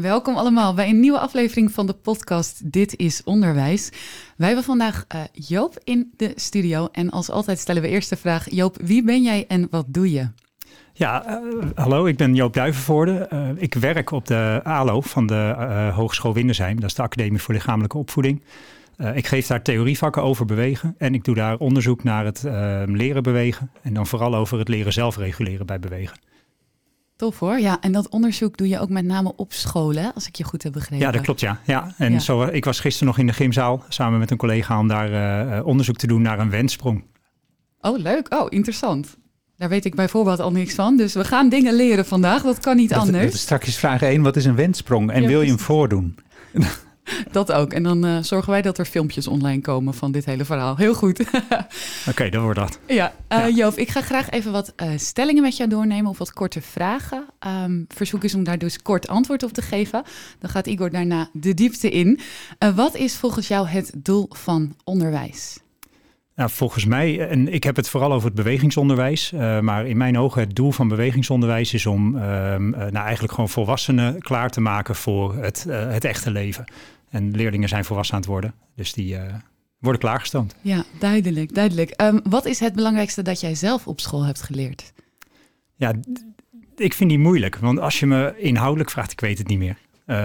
Welkom 0.00 0.36
allemaal 0.36 0.74
bij 0.74 0.88
een 0.88 1.00
nieuwe 1.00 1.18
aflevering 1.18 1.72
van 1.72 1.86
de 1.86 1.92
podcast 1.92 2.72
Dit 2.72 2.96
is 2.96 3.24
Onderwijs. 3.24 3.90
Wij 4.36 4.46
hebben 4.46 4.64
vandaag 4.64 5.04
eh, 5.08 5.20
Joop 5.32 5.78
in 5.84 6.12
de 6.16 6.32
studio 6.34 6.88
en 6.92 7.10
als 7.10 7.30
altijd 7.30 7.58
stellen 7.58 7.82
we 7.82 7.88
eerst 7.88 8.08
de 8.08 8.16
vraag... 8.16 8.50
Joop, 8.50 8.76
wie 8.82 9.04
ben 9.04 9.22
jij 9.22 9.44
en 9.48 9.66
wat 9.70 9.84
doe 9.88 10.10
je? 10.10 10.28
Ja, 10.92 11.26
eh, 11.26 11.36
hallo, 11.74 12.06
ik 12.06 12.16
ben 12.16 12.34
Joop 12.34 12.54
Duivenvoorde. 12.54 13.12
Eh, 13.12 13.48
ik 13.56 13.74
werk 13.74 14.10
op 14.10 14.26
de 14.26 14.60
ALO 14.62 15.00
van 15.00 15.26
de 15.26 15.90
Hogeschool 15.94 16.34
Windersheim. 16.34 16.80
Dat 16.80 16.90
is 16.90 16.94
de 16.94 17.02
Academie 17.02 17.42
voor 17.42 17.54
Lichamelijke 17.54 17.98
Opvoeding. 17.98 18.42
ik 19.14 19.26
geef 19.26 19.46
daar 19.46 19.62
theorievakken 19.62 20.22
over 20.22 20.46
bewegen 20.46 20.94
en 20.98 21.14
ik 21.14 21.24
doe 21.24 21.34
daar 21.34 21.56
onderzoek 21.56 22.02
naar 22.02 22.24
het 22.24 22.42
leren 22.86 23.22
bewegen. 23.22 23.70
En 23.82 23.94
dan 23.94 24.06
vooral 24.06 24.34
over 24.34 24.58
het 24.58 24.68
leren 24.68 24.92
zelfreguleren 24.92 25.66
bij 25.66 25.80
bewegen. 25.80 26.16
Tof 27.20 27.38
hoor. 27.38 27.58
Ja, 27.58 27.80
en 27.80 27.92
dat 27.92 28.08
onderzoek 28.08 28.56
doe 28.56 28.68
je 28.68 28.80
ook 28.80 28.88
met 28.88 29.04
name 29.04 29.32
op 29.36 29.52
scholen, 29.52 30.14
als 30.14 30.26
ik 30.26 30.36
je 30.36 30.44
goed 30.44 30.62
heb 30.62 30.72
begrepen. 30.72 31.06
Ja, 31.06 31.12
dat 31.12 31.22
klopt 31.22 31.40
ja. 31.40 31.60
ja. 31.64 31.94
En 31.96 32.20
Zo, 32.20 32.42
ik 32.42 32.64
was 32.64 32.80
gisteren 32.80 33.08
nog 33.08 33.18
in 33.18 33.26
de 33.26 33.32
gymzaal 33.32 33.84
samen 33.88 34.18
met 34.18 34.30
een 34.30 34.36
collega 34.36 34.78
om 34.78 34.88
daar 34.88 35.10
uh, 35.58 35.66
onderzoek 35.66 35.96
te 35.96 36.06
doen 36.06 36.22
naar 36.22 36.38
een 36.38 36.50
wenssprong. 36.50 37.04
Oh, 37.80 37.98
leuk. 37.98 38.34
Oh, 38.34 38.46
interessant. 38.48 39.16
Daar 39.56 39.68
weet 39.68 39.84
ik 39.84 39.94
bijvoorbeeld 39.94 40.40
al 40.40 40.52
niks 40.52 40.74
van. 40.74 40.96
Dus 40.96 41.14
we 41.14 41.24
gaan 41.24 41.48
dingen 41.48 41.74
leren 41.74 42.06
vandaag. 42.06 42.42
Dat 42.42 42.58
kan 42.58 42.76
niet 42.76 42.88
dat, 42.88 42.98
anders. 42.98 43.24
Dat 43.24 43.40
straks 43.40 43.76
vraag 43.76 44.02
1. 44.02 44.22
Wat 44.22 44.36
is 44.36 44.44
een 44.44 44.56
wenssprong? 44.56 45.10
En 45.10 45.26
wil 45.26 45.42
je 45.42 45.48
hem 45.48 45.58
voordoen? 45.58 46.18
Dat 47.32 47.52
ook. 47.52 47.72
En 47.72 47.82
dan 47.82 48.06
uh, 48.06 48.18
zorgen 48.22 48.50
wij 48.50 48.62
dat 48.62 48.78
er 48.78 48.84
filmpjes 48.84 49.26
online 49.26 49.60
komen 49.60 49.94
van 49.94 50.12
dit 50.12 50.24
hele 50.24 50.44
verhaal. 50.44 50.76
Heel 50.76 50.94
goed. 50.94 51.24
Oké, 52.10 52.28
dan 52.28 52.42
wordt 52.42 52.58
dat. 52.58 52.78
Ja, 52.86 53.12
uh, 53.28 53.56
Joof, 53.56 53.76
ik 53.76 53.88
ga 53.88 54.00
graag 54.00 54.30
even 54.30 54.52
wat 54.52 54.72
uh, 54.76 54.88
stellingen 54.96 55.42
met 55.42 55.56
jou 55.56 55.70
doornemen 55.70 56.10
of 56.10 56.18
wat 56.18 56.32
korte 56.32 56.60
vragen. 56.60 57.24
Um, 57.64 57.84
verzoek 57.88 58.24
is 58.24 58.34
om 58.34 58.44
daar 58.44 58.58
dus 58.58 58.82
kort 58.82 59.08
antwoord 59.08 59.42
op 59.42 59.52
te 59.52 59.62
geven. 59.62 60.02
Dan 60.38 60.50
gaat 60.50 60.66
Igor 60.66 60.90
daarna 60.90 61.28
de 61.32 61.54
diepte 61.54 61.90
in. 61.90 62.20
wat 62.74 62.96
is 62.96 63.16
volgens 63.16 63.48
jou 63.48 63.66
het 63.66 63.92
doel 63.96 64.26
van 64.30 64.74
onderwijs? 64.84 65.58
Nou, 66.40 66.52
volgens 66.52 66.84
mij, 66.84 67.28
en 67.28 67.52
ik 67.52 67.64
heb 67.64 67.76
het 67.76 67.88
vooral 67.88 68.12
over 68.12 68.26
het 68.26 68.36
bewegingsonderwijs, 68.36 69.32
uh, 69.32 69.60
maar 69.60 69.86
in 69.86 69.96
mijn 69.96 70.18
ogen 70.18 70.40
het 70.40 70.56
doel 70.56 70.72
van 70.72 70.88
bewegingsonderwijs 70.88 71.74
is 71.74 71.86
om 71.86 72.16
uh, 72.16 72.22
nou 72.22 72.94
eigenlijk 72.94 73.32
gewoon 73.32 73.48
volwassenen 73.48 74.18
klaar 74.18 74.50
te 74.50 74.60
maken 74.60 74.94
voor 74.94 75.34
het, 75.34 75.64
uh, 75.68 75.92
het 75.92 76.04
echte 76.04 76.30
leven. 76.30 76.64
En 77.10 77.30
leerlingen 77.30 77.68
zijn 77.68 77.84
volwassen 77.84 78.14
aan 78.14 78.20
het 78.20 78.30
worden, 78.30 78.54
dus 78.74 78.92
die 78.92 79.16
worden 79.78 80.00
klaargestoomd. 80.00 80.54
Ja, 80.60 80.84
duidelijk, 80.98 81.54
duidelijk. 81.54 82.02
Um, 82.02 82.20
wat 82.22 82.44
is 82.44 82.60
het 82.60 82.74
belangrijkste 82.74 83.22
dat 83.22 83.40
jij 83.40 83.54
zelf 83.54 83.86
op 83.86 84.00
school 84.00 84.24
hebt 84.24 84.42
geleerd? 84.42 84.92
Ja, 85.74 85.94
ik 86.76 86.94
vind 86.94 87.10
die 87.10 87.18
moeilijk, 87.18 87.56
want 87.56 87.78
als 87.78 88.00
je 88.00 88.06
me 88.06 88.34
inhoudelijk 88.38 88.90
vraagt, 88.90 89.12
ik 89.12 89.20
weet 89.20 89.38
het 89.38 89.46
niet 89.46 89.58
meer. 89.58 89.78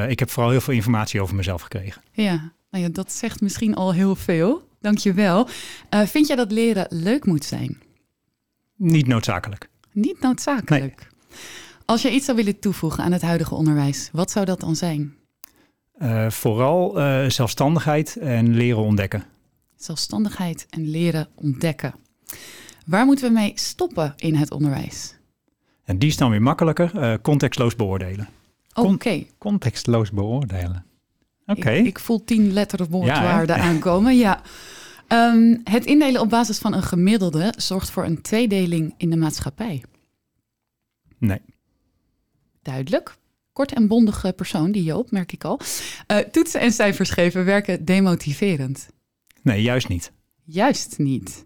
ik 0.09 0.19
heb 0.19 0.29
vooral 0.29 0.51
heel 0.51 0.61
veel 0.61 0.73
informatie 0.73 1.21
over 1.21 1.35
mezelf 1.35 1.61
gekregen. 1.61 2.01
Ja, 2.11 2.53
nou 2.69 2.83
ja, 2.83 2.89
dat 2.89 3.11
zegt 3.11 3.41
misschien 3.41 3.75
al 3.75 3.93
heel 3.93 4.15
veel. 4.15 4.67
Dankjewel. 4.79 5.47
Uh, 5.93 6.01
vind 6.01 6.27
jij 6.27 6.35
dat 6.35 6.51
leren 6.51 6.85
leuk 6.89 7.25
moet 7.25 7.45
zijn? 7.45 7.81
Niet 8.75 9.07
noodzakelijk. 9.07 9.69
Niet 9.91 10.19
noodzakelijk. 10.19 11.07
Als 11.85 12.01
je 12.01 12.11
iets 12.11 12.25
zou 12.25 12.37
willen 12.37 12.59
toevoegen 12.59 13.03
aan 13.03 13.11
het 13.11 13.21
huidige 13.21 13.55
onderwijs, 13.55 14.09
wat 14.11 14.31
zou 14.31 14.45
dat 14.45 14.59
dan 14.59 14.75
zijn? 14.75 15.15
Uh, 16.01 16.29
vooral 16.29 16.99
uh, 16.99 17.29
zelfstandigheid 17.29 18.15
en 18.15 18.55
leren 18.55 18.83
ontdekken. 18.83 19.23
Zelfstandigheid 19.75 20.65
en 20.69 20.89
leren 20.89 21.27
ontdekken. 21.35 21.93
Waar 22.85 23.05
moeten 23.05 23.27
we 23.27 23.33
mee 23.33 23.51
stoppen 23.55 24.13
in 24.15 24.35
het 24.35 24.51
onderwijs? 24.51 25.15
En 25.83 25.99
die 25.99 26.09
is 26.09 26.17
dan 26.17 26.29
weer 26.29 26.41
makkelijker. 26.41 27.19
contextloos 27.21 27.75
beoordelen. 27.75 28.27
Oké. 28.73 28.87
Okay. 28.87 29.29
Contextloos 29.37 30.11
beoordelen. 30.11 30.85
Oké. 31.45 31.69
Ik, 31.69 31.85
ik, 31.85 31.99
voel 31.99 32.23
tien 32.23 32.53
letter 32.53 32.85
woordwaarden 32.89 33.55
ja, 33.55 33.61
aankomen. 33.61 34.17
Ja. 34.17 34.41
Um, 35.07 35.61
het 35.63 35.85
indelen 35.85 36.21
op 36.21 36.29
basis 36.29 36.57
van 36.57 36.73
een 36.73 36.83
gemiddelde 36.83 37.53
zorgt 37.57 37.89
voor 37.89 38.05
een 38.05 38.21
tweedeling 38.21 38.93
in 38.97 39.09
de 39.09 39.15
maatschappij. 39.15 39.83
Nee. 41.17 41.41
Duidelijk. 42.61 43.17
Kort 43.55 43.73
en 43.73 43.87
bondige 43.87 44.33
persoon, 44.33 44.71
die 44.71 44.83
Joop, 44.83 45.11
merk 45.11 45.31
ik 45.31 45.43
al. 45.43 45.59
Uh, 46.07 46.17
toetsen 46.17 46.59
en 46.59 46.71
cijfers 46.71 47.09
geven 47.09 47.45
werken 47.45 47.85
demotiverend. 47.85 48.89
Nee, 49.41 49.61
juist 49.61 49.87
niet. 49.87 50.11
Juist 50.43 50.97
niet. 50.97 51.45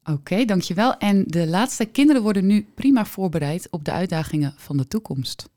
Oké, 0.00 0.12
okay, 0.12 0.44
dankjewel. 0.44 0.96
En 0.96 1.24
de 1.26 1.46
laatste, 1.46 1.84
kinderen 1.84 2.22
worden 2.22 2.46
nu 2.46 2.66
prima 2.74 3.04
voorbereid 3.04 3.68
op 3.70 3.84
de 3.84 3.92
uitdagingen 3.92 4.54
van 4.56 4.76
de 4.76 4.88
toekomst. 4.88 5.48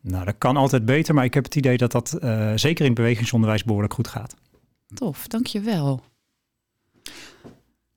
Nou, 0.00 0.24
dat 0.24 0.34
kan 0.38 0.56
altijd 0.56 0.84
beter, 0.84 1.14
maar 1.14 1.24
ik 1.24 1.34
heb 1.34 1.44
het 1.44 1.56
idee 1.56 1.76
dat 1.76 1.92
dat 1.92 2.18
uh, 2.22 2.52
zeker 2.54 2.80
in 2.80 2.90
het 2.90 3.00
bewegingsonderwijs 3.00 3.64
behoorlijk 3.64 3.94
goed 3.94 4.08
gaat. 4.08 4.34
Tof, 4.94 5.28
dankjewel. 5.28 6.02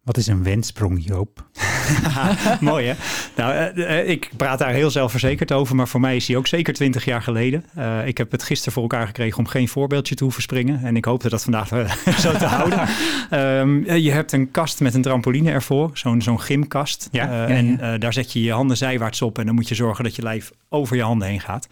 Wat 0.01 0.17
is 0.17 0.27
een 0.27 0.43
wenssprong, 0.43 1.05
Joop? 1.05 1.49
Mooi 2.59 2.87
hè? 2.87 2.93
Nou, 3.35 3.73
uh, 3.75 4.09
ik 4.09 4.29
praat 4.37 4.59
daar 4.59 4.71
heel 4.71 4.91
zelfverzekerd 4.91 5.51
over, 5.51 5.75
maar 5.75 5.87
voor 5.87 5.99
mij 5.99 6.15
is 6.15 6.25
die 6.25 6.37
ook 6.37 6.47
zeker 6.47 6.73
twintig 6.73 7.05
jaar 7.05 7.21
geleden. 7.21 7.65
Uh, 7.77 8.07
ik 8.07 8.17
heb 8.17 8.31
het 8.31 8.43
gisteren 8.43 8.73
voor 8.73 8.81
elkaar 8.81 9.05
gekregen 9.07 9.37
om 9.37 9.47
geen 9.47 9.67
voorbeeldje 9.67 10.15
te 10.15 10.23
hoeven 10.23 10.41
springen. 10.41 10.83
En 10.83 10.95
ik 10.95 11.05
hoopte 11.05 11.29
dat 11.29 11.43
vandaag 11.43 11.67
zo 12.25 12.31
te 12.31 12.45
houden. 12.45 12.87
Um, 13.31 13.91
je 14.07 14.11
hebt 14.11 14.31
een 14.31 14.51
kast 14.51 14.79
met 14.79 14.93
een 14.93 15.01
trampoline 15.01 15.51
ervoor, 15.51 15.89
zo'n 15.93 16.21
zo'n 16.21 16.41
gymkast. 16.41 17.09
Ja, 17.11 17.23
ja, 17.23 17.47
en 17.47 17.99
daar 17.99 18.13
zet 18.13 18.33
je 18.33 18.41
je 18.41 18.51
handen 18.51 18.77
zijwaarts 18.77 19.21
op 19.21 19.39
en 19.39 19.45
dan 19.45 19.55
moet 19.55 19.67
je 19.67 19.75
zorgen 19.75 20.03
dat 20.03 20.15
je 20.15 20.21
lijf 20.21 20.51
over 20.69 20.95
je 20.95 21.03
handen 21.03 21.27
heen 21.27 21.41
gaat. 21.41 21.67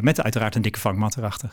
met 0.00 0.22
uiteraard 0.22 0.54
een 0.54 0.62
dikke 0.62 0.80
vangmat 0.80 1.16
erachter. 1.16 1.50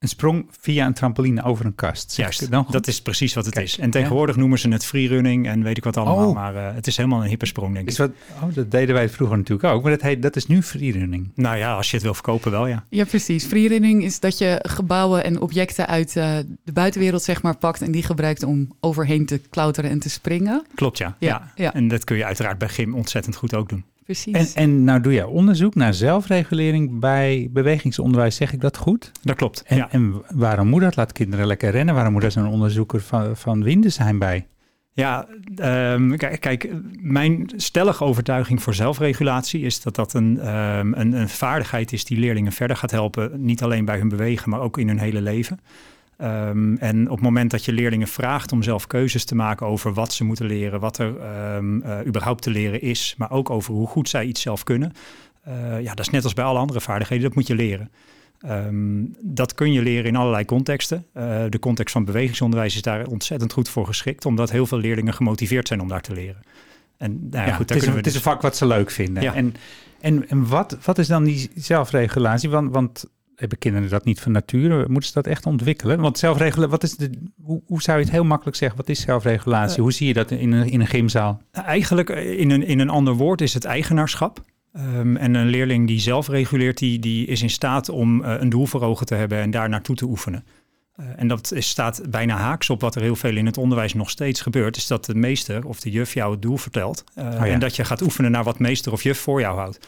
Een 0.00 0.08
sprong 0.08 0.46
via 0.60 0.86
een 0.86 0.94
trampoline 0.94 1.42
over 1.42 1.64
een 1.64 1.74
kast. 1.74 2.16
Juist, 2.16 2.50
dan 2.50 2.66
dat 2.70 2.86
is 2.86 3.02
precies 3.02 3.34
wat 3.34 3.46
het 3.46 3.56
is. 3.56 3.78
En 3.78 3.90
tegenwoordig 3.90 4.36
noemen 4.36 4.58
ze 4.58 4.68
het 4.68 4.84
freerunning 4.84 5.46
en 5.46 5.62
weet 5.62 5.76
ik 5.76 5.84
wat 5.84 5.96
allemaal. 5.96 6.28
Oh. 6.28 6.34
Maar 6.34 6.54
uh, 6.54 6.74
het 6.74 6.86
is 6.86 6.96
helemaal 6.96 7.22
een 7.22 7.28
hippe 7.28 7.46
sprong, 7.46 7.74
denk 7.74 7.90
ik. 7.90 7.96
Wat, 7.96 8.10
oh, 8.42 8.54
dat 8.54 8.70
deden 8.70 8.94
wij 8.94 9.08
vroeger 9.08 9.36
natuurlijk 9.36 9.74
ook. 9.74 9.82
Maar 9.82 9.90
dat, 9.90 10.00
heet, 10.00 10.22
dat 10.22 10.36
is 10.36 10.46
nu 10.46 10.62
freerunning. 10.62 11.30
Nou 11.34 11.56
ja, 11.56 11.74
als 11.74 11.88
je 11.90 11.94
het 11.94 12.04
wil 12.04 12.14
verkopen 12.14 12.50
wel, 12.50 12.66
ja. 12.66 12.84
Ja, 12.88 13.04
precies. 13.04 13.44
Freerunning 13.44 14.04
is 14.04 14.20
dat 14.20 14.38
je 14.38 14.58
gebouwen 14.62 15.24
en 15.24 15.40
objecten 15.40 15.86
uit 15.86 16.16
uh, 16.16 16.36
de 16.64 16.72
buitenwereld 16.72 17.22
zeg 17.22 17.42
maar 17.42 17.56
pakt... 17.56 17.82
en 17.82 17.92
die 17.92 18.02
gebruikt 18.02 18.42
om 18.42 18.72
overheen 18.80 19.26
te 19.26 19.38
klauteren 19.38 19.90
en 19.90 19.98
te 19.98 20.10
springen. 20.10 20.66
Klopt, 20.74 20.98
ja. 20.98 21.16
ja. 21.18 21.28
ja. 21.28 21.52
ja. 21.54 21.74
En 21.74 21.88
dat 21.88 22.04
kun 22.04 22.16
je 22.16 22.24
uiteraard 22.24 22.58
bij 22.58 22.68
gym 22.68 22.94
ontzettend 22.94 23.36
goed 23.36 23.54
ook 23.54 23.68
doen. 23.68 23.84
Precies. 24.10 24.54
En, 24.54 24.62
en 24.62 24.84
nou 24.84 25.00
doe 25.00 25.12
jij 25.12 25.24
onderzoek 25.24 25.74
naar 25.74 25.94
zelfregulering 25.94 27.00
bij 27.00 27.48
bewegingsonderwijs, 27.50 28.36
zeg 28.36 28.52
ik 28.52 28.60
dat 28.60 28.76
goed? 28.76 29.12
Dat 29.22 29.36
klopt. 29.36 29.62
En, 29.62 29.76
ja. 29.76 29.90
en 29.90 30.22
waarom 30.34 30.68
moet 30.68 30.80
dat? 30.80 30.96
Laat 30.96 31.12
kinderen 31.12 31.46
lekker 31.46 31.70
rennen. 31.70 31.94
Waarom 31.94 32.12
moet 32.12 32.22
er 32.22 32.30
zo'n 32.30 32.46
onderzoeker 32.46 33.00
van, 33.00 33.36
van 33.36 33.62
Winden 33.62 33.92
zijn 33.92 34.18
bij? 34.18 34.46
Ja, 34.92 35.26
um, 35.92 36.16
kijk, 36.16 36.70
mijn 37.00 37.50
stellige 37.56 38.04
overtuiging 38.04 38.62
voor 38.62 38.74
zelfregulatie 38.74 39.60
is 39.60 39.82
dat 39.82 39.94
dat 39.94 40.14
een, 40.14 40.54
um, 40.54 40.94
een, 40.94 41.12
een 41.12 41.28
vaardigheid 41.28 41.92
is 41.92 42.04
die 42.04 42.18
leerlingen 42.18 42.52
verder 42.52 42.76
gaat 42.76 42.90
helpen. 42.90 43.44
Niet 43.44 43.62
alleen 43.62 43.84
bij 43.84 43.98
hun 43.98 44.08
bewegen, 44.08 44.50
maar 44.50 44.60
ook 44.60 44.78
in 44.78 44.88
hun 44.88 44.98
hele 44.98 45.20
leven. 45.20 45.60
Um, 46.22 46.76
en 46.76 47.04
op 47.04 47.16
het 47.16 47.24
moment 47.24 47.50
dat 47.50 47.64
je 47.64 47.72
leerlingen 47.72 48.08
vraagt 48.08 48.52
om 48.52 48.62
zelf 48.62 48.86
keuzes 48.86 49.24
te 49.24 49.34
maken 49.34 49.66
over 49.66 49.92
wat 49.92 50.12
ze 50.12 50.24
moeten 50.24 50.46
leren, 50.46 50.80
wat 50.80 50.98
er 50.98 51.14
um, 51.56 51.82
uh, 51.82 51.98
überhaupt 52.06 52.42
te 52.42 52.50
leren 52.50 52.80
is, 52.80 53.14
maar 53.18 53.30
ook 53.30 53.50
over 53.50 53.74
hoe 53.74 53.86
goed 53.86 54.08
zij 54.08 54.24
iets 54.24 54.40
zelf 54.40 54.64
kunnen. 54.64 54.92
Uh, 55.48 55.80
ja, 55.80 55.94
dat 55.94 56.06
is 56.06 56.10
net 56.10 56.24
als 56.24 56.34
bij 56.34 56.44
alle 56.44 56.58
andere 56.58 56.80
vaardigheden, 56.80 57.24
dat 57.24 57.34
moet 57.34 57.46
je 57.46 57.54
leren. 57.54 57.90
Um, 58.46 59.16
dat 59.20 59.54
kun 59.54 59.72
je 59.72 59.82
leren 59.82 60.04
in 60.04 60.16
allerlei 60.16 60.44
contexten. 60.44 61.06
Uh, 61.14 61.44
de 61.48 61.58
context 61.58 61.92
van 61.92 62.04
bewegingsonderwijs 62.04 62.74
is 62.74 62.82
daar 62.82 63.06
ontzettend 63.06 63.52
goed 63.52 63.68
voor 63.68 63.86
geschikt, 63.86 64.26
omdat 64.26 64.50
heel 64.50 64.66
veel 64.66 64.78
leerlingen 64.78 65.14
gemotiveerd 65.14 65.68
zijn 65.68 65.80
om 65.80 65.88
daar 65.88 66.00
te 66.00 66.12
leren. 66.12 66.42
En 66.96 67.28
nou 67.30 67.46
ja, 67.46 67.54
goed, 67.54 67.68
het, 67.68 67.82
is 67.82 67.88
een, 67.88 67.96
het 67.96 68.06
is 68.06 68.14
een 68.14 68.20
vak 68.20 68.42
wat 68.42 68.56
ze 68.56 68.66
leuk 68.66 68.90
vinden. 68.90 69.22
Ja. 69.22 69.34
En, 69.34 69.54
en, 70.00 70.28
en 70.28 70.48
wat, 70.48 70.78
wat 70.84 70.98
is 70.98 71.06
dan 71.06 71.24
die 71.24 71.50
zelfregulatie? 71.54 72.50
Want, 72.50 72.72
want 72.72 73.04
hebben 73.40 73.58
kinderen 73.58 73.88
dat 73.88 74.04
niet 74.04 74.20
van 74.20 74.32
nature? 74.32 74.84
Moeten 74.88 75.08
ze 75.08 75.14
dat 75.14 75.26
echt 75.26 75.46
ontwikkelen? 75.46 76.00
Want 76.00 76.18
zelfregelen, 76.18 76.68
wat 76.68 76.82
is 76.82 76.96
de, 76.96 77.10
hoe, 77.42 77.62
hoe 77.66 77.82
zou 77.82 77.98
je 77.98 78.04
het 78.04 78.12
heel 78.12 78.24
makkelijk 78.24 78.56
zeggen? 78.56 78.78
Wat 78.78 78.88
is 78.88 79.00
zelfregulatie? 79.00 79.76
Uh, 79.76 79.82
hoe 79.82 79.92
zie 79.92 80.06
je 80.06 80.12
dat 80.12 80.30
in 80.30 80.52
een, 80.52 80.70
in 80.70 80.80
een 80.80 80.86
gymzaal? 80.86 81.42
Eigenlijk 81.52 82.08
in 82.08 82.50
een, 82.50 82.66
in 82.66 82.78
een 82.78 82.88
ander 82.88 83.14
woord 83.14 83.40
is 83.40 83.54
het 83.54 83.64
eigenaarschap. 83.64 84.40
Um, 84.76 85.16
en 85.16 85.34
een 85.34 85.46
leerling 85.46 85.86
die 85.86 86.00
zelf 86.00 86.28
reguleert, 86.28 86.78
die, 86.78 86.98
die 86.98 87.26
is 87.26 87.42
in 87.42 87.50
staat 87.50 87.88
om 87.88 88.22
uh, 88.22 88.34
een 88.38 88.48
doel 88.48 88.66
voor 88.66 88.82
ogen 88.82 89.06
te 89.06 89.14
hebben 89.14 89.38
en 89.38 89.50
daar 89.50 89.68
naartoe 89.68 89.96
te 89.96 90.04
oefenen. 90.04 90.44
En 91.16 91.28
dat 91.28 91.52
is, 91.52 91.68
staat 91.68 92.02
bijna 92.10 92.36
haaks 92.36 92.70
op 92.70 92.80
wat 92.80 92.94
er 92.94 93.02
heel 93.02 93.16
veel 93.16 93.36
in 93.36 93.46
het 93.46 93.58
onderwijs 93.58 93.94
nog 93.94 94.10
steeds 94.10 94.40
gebeurt. 94.40 94.76
Is 94.76 94.86
dat 94.86 95.04
de 95.04 95.14
meester 95.14 95.66
of 95.66 95.80
de 95.80 95.90
juf 95.90 96.14
jou 96.14 96.32
het 96.32 96.42
doel 96.42 96.56
vertelt. 96.56 97.04
Oh 97.16 97.42
en 97.42 97.60
dat 97.60 97.76
je 97.76 97.84
gaat 97.84 98.02
oefenen 98.02 98.30
naar 98.30 98.44
wat 98.44 98.58
meester 98.58 98.92
of 98.92 99.02
juf 99.02 99.18
voor 99.18 99.40
jou 99.40 99.58
houdt. 99.58 99.78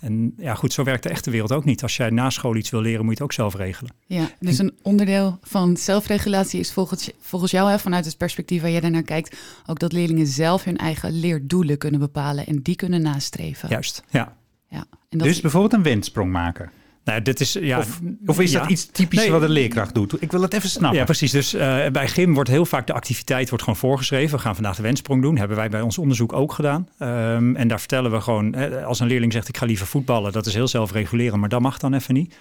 En 0.00 0.34
ja, 0.36 0.54
goed, 0.54 0.72
zo 0.72 0.84
werkt 0.84 1.02
de 1.02 1.08
echte 1.08 1.30
wereld 1.30 1.52
ook 1.52 1.64
niet. 1.64 1.82
Als 1.82 1.96
jij 1.96 2.10
na 2.10 2.30
school 2.30 2.56
iets 2.56 2.70
wil 2.70 2.80
leren, 2.80 3.04
moet 3.04 3.08
je 3.08 3.14
het 3.14 3.22
ook 3.22 3.32
zelf 3.32 3.54
regelen. 3.54 3.92
Ja, 4.06 4.30
dus 4.38 4.58
een 4.58 4.74
onderdeel 4.82 5.38
van 5.42 5.76
zelfregulatie 5.76 6.60
is 6.60 6.72
volgens, 6.72 7.10
volgens 7.20 7.50
jou, 7.50 7.70
hè, 7.70 7.78
vanuit 7.78 8.04
het 8.04 8.16
perspectief 8.16 8.62
waar 8.62 8.70
jij 8.70 8.80
daarnaar 8.80 9.02
kijkt, 9.02 9.36
ook 9.66 9.78
dat 9.78 9.92
leerlingen 9.92 10.26
zelf 10.26 10.64
hun 10.64 10.76
eigen 10.76 11.12
leerdoelen 11.12 11.78
kunnen 11.78 12.00
bepalen 12.00 12.46
en 12.46 12.62
die 12.62 12.76
kunnen 12.76 13.02
nastreven. 13.02 13.68
Juist, 13.68 14.02
ja. 14.10 14.36
ja 14.68 14.84
en 15.08 15.18
dat 15.18 15.26
dus 15.26 15.40
bijvoorbeeld 15.40 15.72
een 15.72 15.82
windsprong 15.82 16.32
maken. 16.32 16.70
Nou, 17.04 17.22
dit 17.22 17.40
is, 17.40 17.52
ja, 17.52 17.84
of, 18.26 18.40
is 18.40 18.52
dat 18.52 18.68
iets 18.68 18.86
typisch 18.86 19.28
wat 19.28 19.42
een 19.42 19.50
leerkracht 19.50 19.94
doet? 19.94 20.22
Ik 20.22 20.30
wil 20.30 20.42
het 20.42 20.54
even 20.54 20.68
snappen. 20.68 20.98
Ja, 20.98 21.04
precies. 21.04 21.30
Dus 21.30 21.54
uh, 21.54 21.60
bij 21.92 22.08
gym 22.08 22.34
wordt 22.34 22.50
heel 22.50 22.66
vaak 22.66 22.86
de 22.86 22.92
activiteit 22.92 23.48
wordt 23.48 23.64
gewoon 23.64 23.78
voorgeschreven. 23.78 24.36
We 24.36 24.42
gaan 24.42 24.54
vandaag 24.54 24.76
de 24.76 24.82
wenssprong 24.82 25.22
doen. 25.22 25.36
Hebben 25.36 25.56
wij 25.56 25.68
bij 25.68 25.80
ons 25.80 25.98
onderzoek 25.98 26.32
ook 26.32 26.52
gedaan. 26.52 26.88
Um, 26.98 27.56
en 27.56 27.68
daar 27.68 27.78
vertellen 27.78 28.10
we 28.10 28.20
gewoon, 28.20 28.54
hè, 28.54 28.84
als 28.84 29.00
een 29.00 29.06
leerling 29.06 29.32
zegt 29.32 29.48
ik 29.48 29.56
ga 29.56 29.66
liever 29.66 29.86
voetballen, 29.86 30.32
dat 30.32 30.46
is 30.46 30.54
heel 30.54 30.68
zelfregulerend, 30.68 31.40
maar 31.40 31.48
dat 31.48 31.60
mag 31.60 31.78
dan 31.78 31.94
even 31.94 32.14
niet. 32.14 32.34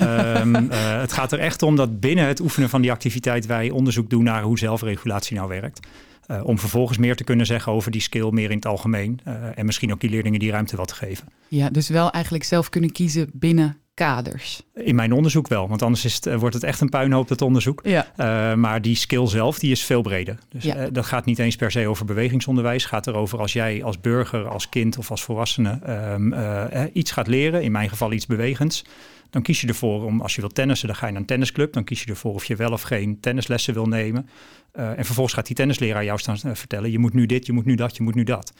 um, 0.00 0.54
uh, 0.56 1.00
het 1.00 1.12
gaat 1.12 1.32
er 1.32 1.38
echt 1.38 1.62
om 1.62 1.76
dat 1.76 2.00
binnen 2.00 2.26
het 2.26 2.40
oefenen 2.40 2.68
van 2.68 2.80
die 2.82 2.90
activiteit 2.90 3.46
wij 3.46 3.70
onderzoek 3.70 4.10
doen 4.10 4.24
naar 4.24 4.42
hoe 4.42 4.58
zelfregulatie 4.58 5.36
nou 5.36 5.48
werkt. 5.48 5.86
Uh, 6.30 6.44
om 6.44 6.58
vervolgens 6.58 6.98
meer 6.98 7.16
te 7.16 7.24
kunnen 7.24 7.46
zeggen 7.46 7.72
over 7.72 7.90
die 7.90 8.00
skill 8.00 8.30
meer 8.30 8.50
in 8.50 8.56
het 8.56 8.66
algemeen. 8.66 9.20
en 9.54 9.66
misschien 9.66 9.92
ook 9.92 10.00
die 10.00 10.10
leerlingen 10.10 10.38
die 10.38 10.50
ruimte 10.50 10.76
wat 10.76 10.88
te 10.88 10.94
geven. 10.94 11.26
Ja, 11.48 11.70
dus 11.70 11.88
wel 11.88 12.10
eigenlijk 12.10 12.44
zelf 12.44 12.68
kunnen 12.68 12.92
kiezen 12.92 13.30
binnen 13.32 13.81
kaders? 13.94 14.62
In 14.74 14.94
mijn 14.94 15.12
onderzoek 15.12 15.48
wel, 15.48 15.68
want 15.68 15.82
anders 15.82 16.04
is 16.04 16.14
het, 16.14 16.26
eh, 16.26 16.36
wordt 16.36 16.54
het 16.54 16.64
echt 16.64 16.80
een 16.80 16.88
puinhoop, 16.88 17.28
dat 17.28 17.42
onderzoek. 17.42 17.80
Ja. 17.84 18.06
Uh, 18.16 18.54
maar 18.54 18.82
die 18.82 18.96
skill 18.96 19.26
zelf, 19.26 19.58
die 19.58 19.70
is 19.70 19.84
veel 19.84 20.02
breder. 20.02 20.38
Dus 20.48 20.64
ja. 20.64 20.76
uh, 20.76 20.86
dat 20.92 21.06
gaat 21.06 21.24
niet 21.24 21.38
eens 21.38 21.56
per 21.56 21.70
se 21.70 21.88
over 21.88 22.04
bewegingsonderwijs. 22.04 22.82
Het 22.82 22.92
gaat 22.92 23.06
erover 23.06 23.38
als 23.38 23.52
jij 23.52 23.84
als 23.84 24.00
burger, 24.00 24.48
als 24.48 24.68
kind 24.68 24.98
of 24.98 25.10
als 25.10 25.22
volwassene 25.22 25.78
um, 26.12 26.32
uh, 26.32 26.64
iets 26.92 27.10
gaat 27.10 27.26
leren, 27.26 27.62
in 27.62 27.72
mijn 27.72 27.88
geval 27.88 28.12
iets 28.12 28.26
bewegends, 28.26 28.84
dan 29.30 29.42
kies 29.42 29.60
je 29.60 29.66
ervoor 29.66 30.04
om, 30.04 30.20
als 30.20 30.34
je 30.34 30.40
wilt 30.40 30.54
tennissen, 30.54 30.88
dan 30.88 30.96
ga 30.96 31.06
je 31.06 31.12
naar 31.12 31.20
een 31.20 31.26
tennisclub. 31.26 31.72
Dan 31.72 31.84
kies 31.84 32.02
je 32.02 32.10
ervoor 32.10 32.34
of 32.34 32.44
je 32.44 32.56
wel 32.56 32.72
of 32.72 32.82
geen 32.82 33.20
tennislessen 33.20 33.74
wil 33.74 33.86
nemen. 33.86 34.28
en 34.72 35.04
vervolgens 35.04 35.34
gaat 35.34 35.46
die 35.46 35.56
tennisleraar 35.56 36.04
jou 36.04 36.18
staan 36.18 36.38
vertellen, 36.38 36.90
je 36.90 36.98
moet 36.98 37.14
nu 37.14 37.26
dit, 37.26 37.46
je 37.46 37.52
moet 37.52 37.64
nu 37.64 37.74
dat, 37.74 37.96
je 37.96 38.02
moet 38.02 38.14
nu 38.14 38.24
dat. 38.24 38.52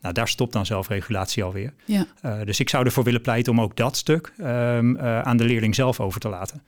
Nou, 0.00 0.14
daar 0.14 0.28
stopt 0.28 0.52
dan 0.52 0.66
zelfregulatie 0.66 1.44
alweer. 1.44 1.72
Ja. 1.84 2.06
Uh, 2.24 2.44
dus 2.44 2.60
ik 2.60 2.68
zou 2.68 2.84
ervoor 2.84 3.04
willen 3.04 3.20
pleiten 3.20 3.52
om 3.52 3.60
ook 3.60 3.76
dat 3.76 3.96
stuk 3.96 4.32
um, 4.38 4.96
uh, 4.96 5.20
aan 5.20 5.36
de 5.36 5.44
leerling 5.44 5.74
zelf 5.74 6.00
over 6.00 6.20
te 6.20 6.28
laten. 6.28 6.62